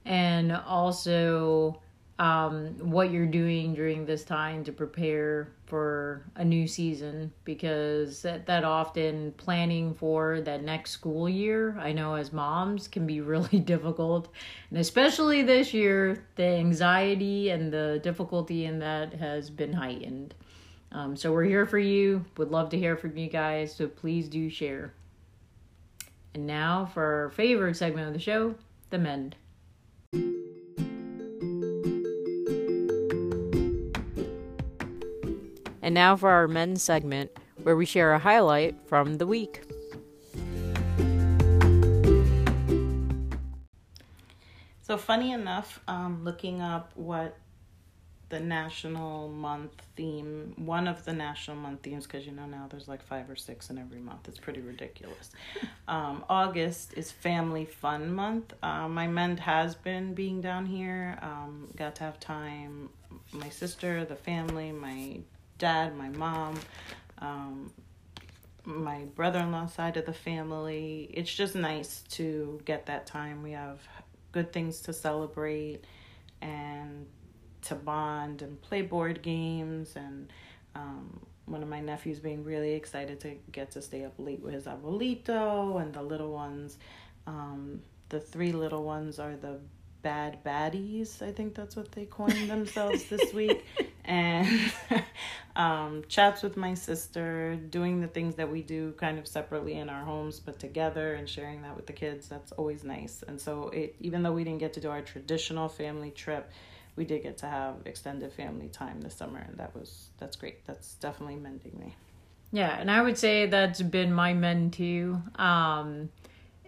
and 0.05 0.51
also 0.51 1.81
um, 2.17 2.75
what 2.79 3.11
you're 3.11 3.25
doing 3.25 3.73
during 3.73 4.05
this 4.05 4.23
time 4.23 4.63
to 4.63 4.71
prepare 4.71 5.49
for 5.65 6.23
a 6.35 6.45
new 6.45 6.65
season 6.65 7.33
because 7.43 8.21
that, 8.21 8.45
that 8.45 8.63
often 8.63 9.33
planning 9.33 9.93
for 9.93 10.39
that 10.41 10.63
next 10.63 10.91
school 10.91 11.27
year 11.27 11.77
i 11.79 11.91
know 11.91 12.15
as 12.15 12.31
moms 12.31 12.87
can 12.87 13.05
be 13.05 13.19
really 13.21 13.59
difficult. 13.59 14.29
And 14.69 14.79
especially 14.79 15.41
this 15.41 15.73
year 15.73 16.25
the 16.35 16.45
anxiety 16.45 17.49
and 17.49 17.71
the 17.71 17.99
difficulty 18.01 18.65
in 18.65 18.79
that 18.79 19.13
has 19.13 19.49
been 19.49 19.73
heightened. 19.73 20.33
Um, 20.91 21.17
so 21.17 21.33
we're 21.33 21.43
here 21.43 21.65
for 21.65 21.79
you. 21.79 22.23
Would 22.37 22.51
love 22.51 22.69
to 22.69 22.77
hear 22.77 22.95
from 22.95 23.17
you 23.17 23.27
guys 23.27 23.75
so 23.75 23.87
please 23.87 24.29
do 24.29 24.49
share. 24.49 24.93
And 26.33 26.47
now 26.47 26.85
for 26.85 27.23
our 27.23 27.29
favorite 27.31 27.75
segment 27.75 28.07
of 28.07 28.13
the 28.13 28.19
show 28.19 28.55
the 28.89 28.97
mend 28.99 29.35
and 35.85 35.93
now 35.93 36.15
for 36.15 36.31
our 36.31 36.47
men's 36.47 36.81
segment, 36.81 37.29
where 37.61 37.75
we 37.75 37.85
share 37.85 38.11
a 38.13 38.17
highlight 38.17 38.75
from 38.87 39.19
the 39.19 39.27
week. 39.27 39.61
So 44.81 44.97
funny 44.97 45.31
enough, 45.31 45.79
um, 45.87 46.23
looking 46.23 46.59
up 46.59 46.91
what 46.95 47.37
the 48.29 48.39
national 48.39 49.29
month 49.29 49.79
theme, 49.95 50.53
one 50.57 50.87
of 50.87 51.05
the 51.05 51.13
national 51.13 51.57
month 51.57 51.83
themes, 51.83 52.07
because 52.07 52.25
you 52.25 52.31
know 52.31 52.47
now 52.47 52.65
there's 52.67 52.87
like 52.87 53.03
five 53.03 53.29
or 53.29 53.35
six 53.35 53.69
in 53.69 53.77
every 53.77 53.99
month. 53.99 54.27
It's 54.27 54.39
pretty 54.39 54.61
ridiculous. 54.61 55.29
Um, 55.87 56.25
August 56.29 56.95
is 56.97 57.11
Family 57.11 57.63
Fun 57.63 58.11
Month. 58.11 58.55
Um, 58.63 58.95
my 58.95 59.05
mend 59.05 59.39
has 59.41 59.75
been 59.75 60.15
being 60.15 60.41
down 60.41 60.65
here. 60.65 61.19
Um, 61.21 61.67
got 61.75 61.93
to 61.97 62.03
have 62.05 62.19
time. 62.19 62.89
My 63.31 63.49
sister, 63.49 64.03
the 64.03 64.15
family, 64.15 64.71
my 64.71 65.19
dad, 65.57 65.95
my 65.95 66.09
mom, 66.09 66.59
um, 67.19 67.71
my 68.63 69.03
brother 69.15 69.39
in 69.39 69.51
law 69.51 69.67
side 69.67 69.97
of 69.97 70.05
the 70.05 70.13
family. 70.13 71.09
It's 71.13 71.33
just 71.33 71.55
nice 71.55 72.03
to 72.11 72.59
get 72.65 72.87
that 72.87 73.05
time. 73.05 73.43
We 73.43 73.51
have 73.51 73.79
good 74.31 74.51
things 74.51 74.81
to 74.81 74.93
celebrate 74.93 75.85
and 76.41 77.05
to 77.61 77.75
bond 77.75 78.41
and 78.41 78.61
play 78.61 78.81
board 78.81 79.21
games 79.21 79.95
and 79.95 80.31
um, 80.75 81.25
one 81.45 81.63
of 81.63 81.69
my 81.69 81.79
nephews 81.79 82.19
being 82.19 82.43
really 82.43 82.73
excited 82.73 83.19
to 83.21 83.35
get 83.51 83.71
to 83.71 83.81
stay 83.81 84.03
up 84.03 84.13
late 84.17 84.41
with 84.41 84.53
his 84.53 84.65
abuelito 84.65 85.81
and 85.81 85.93
the 85.93 86.01
little 86.01 86.31
ones 86.31 86.77
um, 87.27 87.81
the 88.09 88.19
three 88.19 88.51
little 88.51 88.83
ones 88.83 89.19
are 89.19 89.35
the 89.35 89.59
bad 90.01 90.43
baddies 90.43 91.21
i 91.21 91.31
think 91.31 91.55
that's 91.55 91.75
what 91.75 91.91
they 91.93 92.05
coined 92.05 92.49
themselves 92.49 93.05
this 93.05 93.33
week 93.33 93.65
and 94.05 94.47
um, 95.55 96.03
chats 96.09 96.43
with 96.43 96.57
my 96.57 96.73
sister 96.73 97.55
doing 97.69 98.01
the 98.01 98.07
things 98.07 98.35
that 98.35 98.51
we 98.51 98.61
do 98.61 98.91
kind 98.93 99.17
of 99.17 99.27
separately 99.27 99.73
in 99.75 99.89
our 99.89 100.03
homes 100.03 100.39
but 100.39 100.59
together 100.59 101.13
and 101.15 101.29
sharing 101.29 101.61
that 101.61 101.75
with 101.75 101.87
the 101.87 101.93
kids 101.93 102.27
that's 102.27 102.51
always 102.53 102.83
nice 102.83 103.23
and 103.27 103.39
so 103.39 103.69
it 103.69 103.95
even 103.99 104.21
though 104.23 104.33
we 104.33 104.43
didn't 104.43 104.59
get 104.59 104.73
to 104.73 104.81
do 104.81 104.89
our 104.89 105.01
traditional 105.01 105.69
family 105.69 106.11
trip 106.11 106.51
we 106.97 107.05
did 107.05 107.23
get 107.23 107.37
to 107.37 107.45
have 107.45 107.75
extended 107.85 108.31
family 108.33 108.67
time 108.67 109.01
this 109.01 109.15
summer 109.15 109.39
and 109.47 109.57
that 109.57 109.73
was 109.75 110.09
that's 110.17 110.35
great 110.35 110.65
that's 110.65 110.95
definitely 110.95 111.35
mending 111.35 111.77
me 111.79 111.95
Yeah, 112.51 112.77
and 112.79 112.89
I 112.89 113.01
would 113.01 113.17
say 113.17 113.47
that's 113.47 113.81
been 113.81 114.13
my 114.13 114.33
men 114.33 114.71
too. 114.71 115.21
Um, 115.35 116.09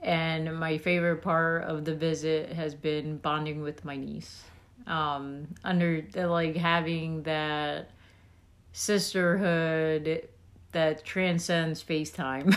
and 0.01 0.59
my 0.59 0.77
favorite 0.77 1.21
part 1.21 1.63
of 1.63 1.85
the 1.85 1.95
visit 1.95 2.51
has 2.53 2.75
been 2.75 3.17
bonding 3.17 3.61
with 3.61 3.85
my 3.85 3.95
niece. 3.95 4.43
Um, 4.85 5.47
under 5.63 6.05
like 6.15 6.55
having 6.55 7.23
that 7.23 7.89
sisterhood 8.77 10.27
that 10.71 11.03
transcends 11.03 11.83
FaceTime, 11.83 12.55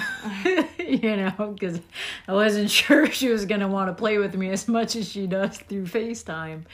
you 0.78 1.16
know, 1.16 1.54
because 1.54 1.80
I 2.28 2.34
wasn't 2.34 2.70
sure 2.80 3.10
she 3.10 3.30
was 3.30 3.46
gonna 3.46 3.68
want 3.68 3.88
to 3.88 3.94
play 3.94 4.18
with 4.18 4.34
me 4.34 4.50
as 4.50 4.68
much 4.68 4.96
as 4.96 5.08
she 5.08 5.26
does 5.26 5.56
through 5.56 5.86
FaceTime, 5.86 6.64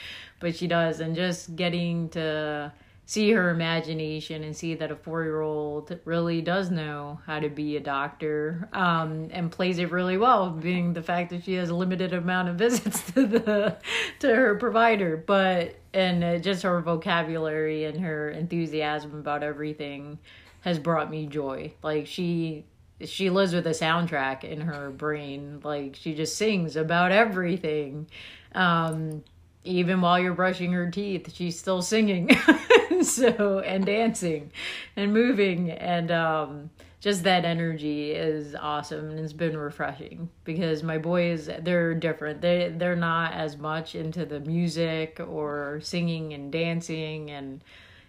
but 0.41 0.57
she 0.57 0.67
does, 0.67 0.99
and 0.99 1.15
just 1.15 1.55
getting 1.55 2.09
to 2.11 2.73
see 3.09 3.31
her 3.31 3.51
imagination 3.51 4.43
and 4.43 4.57
see 4.57 4.75
that 4.75 4.91
a 4.91 4.97
four 4.97 5.23
year 5.23 5.41
old 5.41 5.97
really 6.05 6.43
does 6.43 6.73
know 6.73 7.21
how 7.25 7.39
to 7.39 7.49
be 7.49 7.77
a 7.77 7.81
doctor 7.81 8.69
um, 8.73 9.29
and 9.31 9.53
plays 9.53 9.79
it 9.79 9.93
really 9.93 10.19
well, 10.19 10.51
being 10.51 10.93
the 10.93 11.03
fact 11.03 11.31
that 11.31 11.45
she 11.45 11.55
has 11.55 11.71
a 11.71 11.75
limited 11.75 12.13
amount 12.13 12.49
of 12.49 12.57
visits 12.57 13.01
to 13.13 13.25
the 13.25 13.77
to 14.19 14.35
her 14.35 14.57
provider, 14.57 15.17
but 15.17 15.77
and 15.97 16.23
uh, 16.23 16.39
just 16.39 16.63
her 16.63 16.81
vocabulary 16.83 17.85
and 17.85 17.99
her 18.01 18.29
enthusiasm 18.31 19.19
about 19.19 19.43
everything 19.43 20.19
has 20.61 20.79
brought 20.79 21.11
me 21.11 21.27
joy. 21.27 21.73
Like 21.83 22.07
she 22.07 22.67
she 23.01 23.31
lives 23.31 23.55
with 23.55 23.67
a 23.67 23.71
soundtrack 23.71 24.45
in 24.45 24.61
her 24.61 24.91
brain. 24.91 25.61
Like 25.65 25.97
she 25.97 26.15
just 26.15 26.37
sings 26.37 26.77
about 26.77 27.13
everything. 27.13 28.09
Um, 28.55 29.25
even 29.65 30.03
while 30.03 30.19
you're 30.19 30.35
brushing 30.35 30.73
her 30.73 30.91
teeth, 30.91 31.33
she's 31.35 31.59
still 31.59 31.81
singing. 31.81 32.31
so 33.03 33.61
and 33.61 33.87
dancing 33.87 34.53
and 34.97 35.13
moving 35.15 35.71
and 35.71 36.11
um 36.11 36.71
just 37.07 37.23
that 37.23 37.45
energy 37.45 38.11
is 38.11 38.57
awesome 38.57 39.11
and 39.11 39.21
it's 39.21 39.33
been 39.33 39.57
refreshing 39.57 40.29
because 40.43 40.83
my 40.83 40.99
boys 40.99 41.49
they're 41.61 41.95
different. 41.95 42.41
They 42.41 42.75
they're 42.77 42.97
not 42.97 43.33
as 43.33 43.57
much 43.57 43.95
into 43.95 44.27
the 44.27 44.41
music 44.41 45.21
or 45.21 45.79
singing 45.85 46.33
and 46.33 46.51
dancing 46.51 47.31
and 47.31 47.63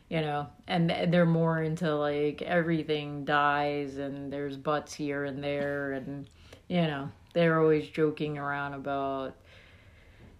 you 0.10 0.20
know 0.22 0.48
and 0.68 0.90
they're 1.14 1.28
more 1.28 1.62
into 1.62 1.96
like 1.96 2.42
everything 2.42 3.24
dies 3.24 3.98
and 3.98 4.34
there's 4.34 4.58
butts 4.58 4.96
here 4.96 5.26
and 5.26 5.44
there 5.44 5.92
and 5.92 6.28
you 6.68 6.82
know 6.82 7.12
they're 7.34 7.62
always 7.62 7.88
joking 7.90 8.40
around 8.40 8.74
about 8.74 9.36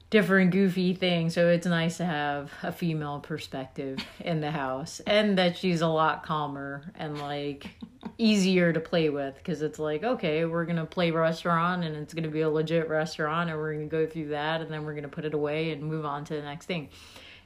different 0.10 0.52
goofy 0.52 0.94
things 0.94 1.34
so 1.34 1.50
it's 1.50 1.68
nice 1.68 1.98
to 1.98 2.06
have 2.06 2.52
a 2.64 2.72
female 2.72 3.20
perspective 3.20 4.00
in 4.22 4.40
the 4.40 4.52
house 4.52 5.02
and 5.06 5.38
that 5.38 5.58
she's 5.58 5.82
a 5.82 5.88
lot 5.88 6.24
calmer 6.24 6.94
and 6.96 7.20
like 7.20 7.70
easier 8.18 8.72
to 8.72 8.80
play 8.80 9.10
with 9.10 9.36
because 9.36 9.62
it's 9.62 9.80
like 9.80 10.04
okay 10.04 10.46
we're 10.46 10.64
gonna 10.64 10.86
play 10.86 11.12
restaurant 11.12 11.84
and 11.84 11.96
it's 11.98 12.14
gonna 12.14 12.30
be 12.30 12.42
a 12.42 12.50
legit 12.50 12.88
restaurant 12.88 13.50
and 13.50 13.60
we're 13.60 13.74
gonna 13.74 13.86
go 13.86 14.08
through 14.08 14.30
that 14.30 14.62
and 14.62 14.72
then 14.72 14.86
we're 14.86 14.96
gonna 14.96 15.10
put 15.10 15.26
it 15.26 15.34
away 15.34 15.72
and 15.72 15.84
move 15.84 16.06
on 16.06 16.24
to 16.24 16.36
the 16.36 16.42
next 16.42 16.68
thing 16.68 16.88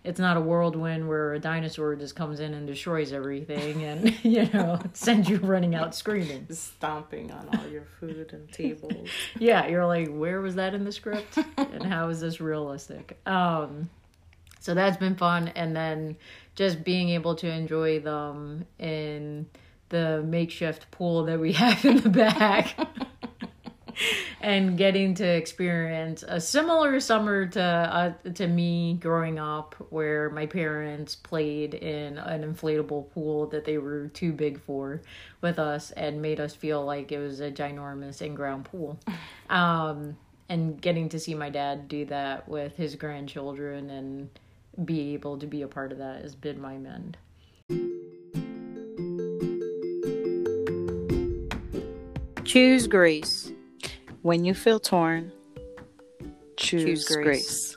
it's 0.03 0.19
not 0.19 0.37
a 0.37 0.41
whirlwind 0.41 1.07
where 1.07 1.33
a 1.33 1.39
dinosaur 1.39 1.95
just 1.95 2.15
comes 2.15 2.39
in 2.39 2.53
and 2.53 2.65
destroys 2.65 3.13
everything 3.13 3.83
and 3.83 4.17
you 4.23 4.45
know 4.47 4.79
sends 4.93 5.29
you 5.29 5.37
running 5.37 5.75
out 5.75 5.93
screaming. 5.93 6.47
Stomping 6.49 7.31
on 7.31 7.49
all 7.57 7.67
your 7.67 7.85
food 7.99 8.33
and 8.33 8.51
tables. 8.51 9.09
Yeah 9.39 9.67
you're 9.67 9.85
like 9.85 10.09
where 10.09 10.41
was 10.41 10.55
that 10.55 10.73
in 10.73 10.83
the 10.83 10.91
script? 10.91 11.37
And 11.57 11.83
how 11.83 12.09
is 12.09 12.21
this 12.21 12.41
realistic? 12.41 13.19
Um 13.25 13.89
so 14.59 14.73
that's 14.75 14.97
been 14.97 15.15
fun. 15.15 15.47
And 15.49 15.75
then 15.75 16.17
just 16.55 16.83
being 16.83 17.09
able 17.09 17.35
to 17.35 17.49
enjoy 17.49 17.99
them 17.99 18.65
in 18.77 19.47
the 19.89 20.23
makeshift 20.25 20.89
pool 20.91 21.25
that 21.25 21.39
we 21.39 21.53
have 21.53 21.83
in 21.83 21.97
the 21.97 22.09
back 22.09 22.75
and 24.41 24.75
getting 24.77 25.13
to 25.13 25.25
experience 25.25 26.23
a 26.27 26.41
similar 26.41 26.99
summer 26.99 27.45
to 27.45 27.61
uh, 27.61 28.13
to 28.33 28.47
me 28.47 28.97
growing 28.99 29.39
up 29.39 29.75
where 29.89 30.29
my 30.31 30.45
parents 30.45 31.15
played 31.15 31.75
in 31.75 32.17
an 32.17 32.43
inflatable 32.43 33.09
pool 33.11 33.47
that 33.47 33.65
they 33.65 33.77
were 33.77 34.07
too 34.09 34.33
big 34.33 34.59
for 34.59 35.01
with 35.41 35.59
us 35.59 35.91
and 35.91 36.21
made 36.21 36.39
us 36.39 36.55
feel 36.55 36.83
like 36.83 37.11
it 37.11 37.19
was 37.19 37.39
a 37.39 37.51
ginormous 37.51 38.21
in-ground 38.21 38.65
pool 38.65 38.99
um, 39.49 40.17
and 40.49 40.81
getting 40.81 41.07
to 41.07 41.19
see 41.19 41.35
my 41.35 41.49
dad 41.49 41.87
do 41.87 42.03
that 42.05 42.47
with 42.49 42.75
his 42.75 42.95
grandchildren 42.95 43.89
and 43.89 44.29
be 44.85 45.13
able 45.13 45.37
to 45.37 45.45
be 45.45 45.61
a 45.61 45.67
part 45.67 45.91
of 45.91 45.99
that 45.99 46.21
has 46.21 46.35
been 46.35 46.59
my 46.59 46.77
mend 46.77 47.17
Choose 52.43 52.85
grace. 52.85 53.53
When 54.21 54.45
you 54.45 54.53
feel 54.53 54.79
torn 54.79 55.31
choose, 56.57 56.83
Choose 56.83 57.07
grace. 57.07 57.23
grace. 57.25 57.70